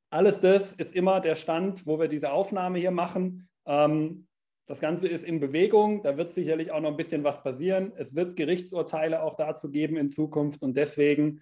Alles 0.09 0.39
das 0.39 0.73
ist 0.73 0.95
immer 0.95 1.19
der 1.19 1.35
Stand, 1.35 1.85
wo 1.85 1.99
wir 1.99 2.07
diese 2.07 2.31
Aufnahme 2.31 2.79
hier 2.79 2.91
machen. 2.91 3.47
Ähm, 3.67 4.24
das 4.65 4.79
Ganze 4.79 5.07
ist 5.07 5.23
in 5.23 5.39
Bewegung, 5.39 6.01
da 6.01 6.17
wird 6.17 6.31
sicherlich 6.31 6.71
auch 6.71 6.79
noch 6.79 6.89
ein 6.89 6.97
bisschen 6.97 7.23
was 7.23 7.41
passieren. 7.43 7.93
Es 7.97 8.15
wird 8.15 8.35
Gerichtsurteile 8.35 9.21
auch 9.21 9.35
dazu 9.35 9.69
geben 9.69 9.97
in 9.97 10.09
Zukunft 10.09 10.61
und 10.61 10.75
deswegen, 10.75 11.41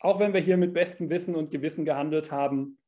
auch 0.00 0.18
wenn 0.20 0.32
wir 0.32 0.40
hier 0.40 0.56
mit 0.56 0.74
bestem 0.74 1.10
Wissen 1.10 1.34
und 1.34 1.50
Gewissen 1.50 1.84
gehandelt 1.84 2.32
haben, 2.32 2.78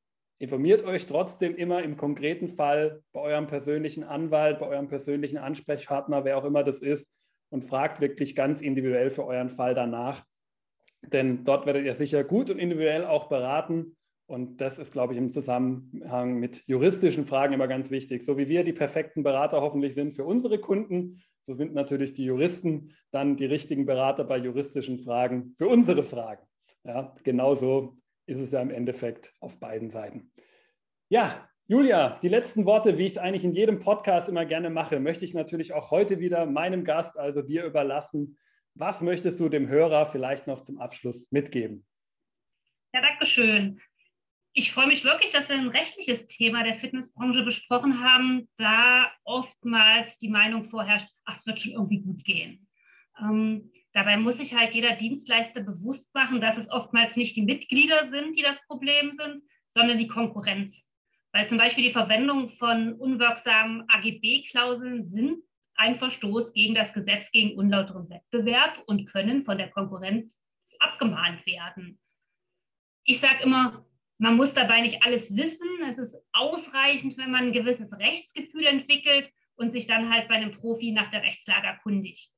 Informiert 0.40 0.86
euch 0.86 1.04
trotzdem 1.04 1.54
immer 1.54 1.82
im 1.82 1.98
konkreten 1.98 2.48
Fall 2.48 3.02
bei 3.12 3.20
eurem 3.20 3.46
persönlichen 3.46 4.04
Anwalt, 4.04 4.58
bei 4.58 4.68
eurem 4.68 4.88
persönlichen 4.88 5.36
Ansprechpartner, 5.36 6.24
wer 6.24 6.38
auch 6.38 6.46
immer 6.46 6.64
das 6.64 6.80
ist, 6.80 7.12
und 7.50 7.62
fragt 7.62 8.00
wirklich 8.00 8.34
ganz 8.34 8.62
individuell 8.62 9.10
für 9.10 9.26
euren 9.26 9.50
Fall 9.50 9.74
danach. 9.74 10.24
Denn 11.02 11.44
dort 11.44 11.66
werdet 11.66 11.84
ihr 11.84 11.94
sicher 11.94 12.24
gut 12.24 12.48
und 12.48 12.58
individuell 12.58 13.04
auch 13.04 13.28
beraten. 13.28 13.98
Und 14.30 14.60
das 14.60 14.78
ist, 14.78 14.92
glaube 14.92 15.12
ich, 15.12 15.18
im 15.18 15.32
Zusammenhang 15.32 16.36
mit 16.38 16.62
juristischen 16.68 17.26
Fragen 17.26 17.52
immer 17.52 17.66
ganz 17.66 17.90
wichtig. 17.90 18.24
So 18.24 18.38
wie 18.38 18.48
wir 18.48 18.62
die 18.62 18.72
perfekten 18.72 19.24
Berater 19.24 19.60
hoffentlich 19.60 19.94
sind 19.94 20.12
für 20.12 20.24
unsere 20.24 20.60
Kunden, 20.60 21.20
so 21.42 21.52
sind 21.52 21.74
natürlich 21.74 22.12
die 22.12 22.26
Juristen 22.26 22.94
dann 23.10 23.36
die 23.36 23.46
richtigen 23.46 23.86
Berater 23.86 24.22
bei 24.22 24.38
juristischen 24.38 25.00
Fragen 25.00 25.52
für 25.58 25.66
unsere 25.66 26.04
Fragen. 26.04 26.46
Ja, 26.84 27.12
genauso 27.24 27.96
ist 28.26 28.38
es 28.38 28.52
ja 28.52 28.60
im 28.60 28.70
Endeffekt 28.70 29.34
auf 29.40 29.58
beiden 29.58 29.90
Seiten. 29.90 30.30
Ja, 31.08 31.48
Julia, 31.66 32.20
die 32.22 32.28
letzten 32.28 32.66
Worte, 32.66 32.98
wie 32.98 33.06
ich 33.06 33.12
es 33.12 33.18
eigentlich 33.18 33.44
in 33.44 33.52
jedem 33.52 33.80
Podcast 33.80 34.28
immer 34.28 34.44
gerne 34.44 34.70
mache, 34.70 35.00
möchte 35.00 35.24
ich 35.24 35.34
natürlich 35.34 35.72
auch 35.72 35.90
heute 35.90 36.20
wieder 36.20 36.46
meinem 36.46 36.84
Gast, 36.84 37.18
also 37.18 37.42
dir 37.42 37.64
überlassen. 37.64 38.38
Was 38.76 39.00
möchtest 39.00 39.40
du 39.40 39.48
dem 39.48 39.66
Hörer 39.66 40.06
vielleicht 40.06 40.46
noch 40.46 40.62
zum 40.62 40.78
Abschluss 40.78 41.32
mitgeben? 41.32 41.84
Ja, 42.94 43.00
danke 43.02 43.26
schön. 43.26 43.80
Ich 44.52 44.72
freue 44.72 44.88
mich 44.88 45.04
wirklich, 45.04 45.30
dass 45.30 45.48
wir 45.48 45.56
ein 45.56 45.68
rechtliches 45.68 46.26
Thema 46.26 46.64
der 46.64 46.74
Fitnessbranche 46.74 47.44
besprochen 47.44 48.00
haben, 48.00 48.48
da 48.56 49.10
oftmals 49.24 50.18
die 50.18 50.28
Meinung 50.28 50.64
vorherrscht, 50.64 51.08
ach, 51.24 51.36
es 51.36 51.46
wird 51.46 51.60
schon 51.60 51.72
irgendwie 51.72 52.00
gut 52.00 52.24
gehen. 52.24 52.66
Ähm, 53.18 53.70
Dabei 53.92 54.16
muss 54.16 54.36
sich 54.36 54.54
halt 54.54 54.74
jeder 54.74 54.94
Dienstleister 54.94 55.62
bewusst 55.62 56.14
machen, 56.14 56.40
dass 56.40 56.56
es 56.56 56.70
oftmals 56.70 57.16
nicht 57.16 57.34
die 57.34 57.42
Mitglieder 57.42 58.06
sind, 58.06 58.38
die 58.38 58.42
das 58.42 58.64
Problem 58.66 59.12
sind, 59.12 59.42
sondern 59.66 59.98
die 59.98 60.06
Konkurrenz. 60.06 60.92
Weil 61.32 61.48
zum 61.48 61.58
Beispiel 61.58 61.84
die 61.84 61.92
Verwendung 61.92 62.50
von 62.50 62.94
unwirksamen 62.94 63.84
AGB-Klauseln 63.88 65.02
sind 65.02 65.42
ein 65.74 65.98
Verstoß 65.98 66.52
gegen 66.52 66.74
das 66.74 66.92
Gesetz 66.92 67.30
gegen 67.30 67.58
unlauteren 67.58 68.08
Wettbewerb 68.10 68.82
und 68.86 69.06
können 69.06 69.44
von 69.44 69.58
der 69.58 69.70
Konkurrenz 69.70 70.36
abgemahnt 70.78 71.44
werden. 71.46 71.98
Ich 73.04 73.18
sage 73.18 73.42
immer, 73.42 73.84
man 74.20 74.36
muss 74.36 74.52
dabei 74.52 74.82
nicht 74.82 75.06
alles 75.06 75.34
wissen. 75.34 75.66
Es 75.88 75.96
ist 75.96 76.16
ausreichend, 76.32 77.16
wenn 77.16 77.30
man 77.30 77.46
ein 77.46 77.52
gewisses 77.52 77.98
Rechtsgefühl 77.98 78.66
entwickelt 78.66 79.32
und 79.56 79.72
sich 79.72 79.86
dann 79.86 80.12
halt 80.12 80.28
bei 80.28 80.34
einem 80.34 80.52
Profi 80.52 80.92
nach 80.92 81.10
der 81.10 81.22
Rechtslage 81.22 81.66
erkundigt. 81.66 82.30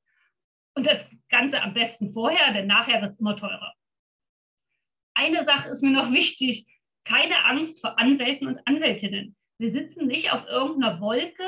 Und 0.75 0.89
das 0.89 1.05
Ganze 1.29 1.61
am 1.61 1.73
besten 1.73 2.13
vorher, 2.13 2.53
denn 2.53 2.67
nachher 2.67 3.01
wird 3.01 3.13
es 3.13 3.19
immer 3.19 3.35
teurer. 3.35 3.73
Eine 5.13 5.43
Sache 5.43 5.69
ist 5.69 5.83
mir 5.83 5.91
noch 5.91 6.11
wichtig. 6.13 6.65
Keine 7.03 7.43
Angst 7.45 7.81
vor 7.81 7.99
Anwälten 7.99 8.47
und 8.47 8.65
Anwältinnen. 8.65 9.35
Wir 9.57 9.69
sitzen 9.69 10.07
nicht 10.07 10.31
auf 10.31 10.47
irgendeiner 10.47 11.01
Wolke. 11.01 11.43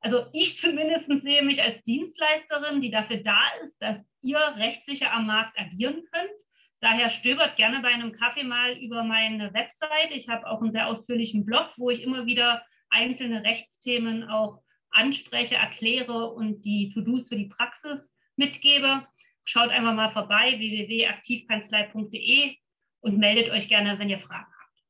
Also 0.00 0.26
ich 0.32 0.60
zumindest 0.60 1.06
sehe 1.22 1.42
mich 1.42 1.62
als 1.62 1.84
Dienstleisterin, 1.84 2.80
die 2.80 2.90
dafür 2.90 3.18
da 3.18 3.40
ist, 3.62 3.80
dass 3.80 4.04
ihr 4.20 4.38
rechtssicher 4.56 5.12
am 5.12 5.26
Markt 5.26 5.56
agieren 5.56 6.04
könnt. 6.10 6.45
Daher 6.80 7.08
stöbert 7.08 7.56
gerne 7.56 7.80
bei 7.80 7.88
einem 7.88 8.12
Kaffee 8.12 8.44
mal 8.44 8.76
über 8.76 9.02
meine 9.02 9.52
Website. 9.54 10.10
Ich 10.10 10.28
habe 10.28 10.46
auch 10.46 10.60
einen 10.60 10.72
sehr 10.72 10.86
ausführlichen 10.86 11.44
Blog, 11.44 11.70
wo 11.76 11.90
ich 11.90 12.02
immer 12.02 12.26
wieder 12.26 12.62
einzelne 12.90 13.42
Rechtsthemen 13.44 14.28
auch 14.28 14.62
anspreche, 14.90 15.56
erkläre 15.56 16.32
und 16.32 16.62
die 16.62 16.92
To-Dos 16.92 17.28
für 17.28 17.36
die 17.36 17.46
Praxis 17.46 18.14
mitgebe. 18.36 19.06
Schaut 19.44 19.70
einfach 19.70 19.94
mal 19.94 20.10
vorbei, 20.10 20.58
www.aktivkanzlei.de 20.58 22.56
und 23.00 23.18
meldet 23.18 23.50
euch 23.50 23.68
gerne, 23.68 23.98
wenn 23.98 24.10
ihr 24.10 24.18
Fragen 24.18 24.52
habt. 24.60 24.82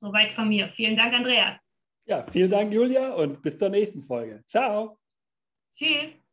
Soweit 0.00 0.32
von 0.32 0.48
mir. 0.48 0.68
Vielen 0.70 0.96
Dank, 0.96 1.14
Andreas. 1.14 1.58
Ja, 2.06 2.26
vielen 2.26 2.50
Dank, 2.50 2.72
Julia, 2.72 3.14
und 3.14 3.40
bis 3.40 3.56
zur 3.56 3.70
nächsten 3.70 4.00
Folge. 4.00 4.42
Ciao. 4.46 4.98
Tschüss. 5.74 6.23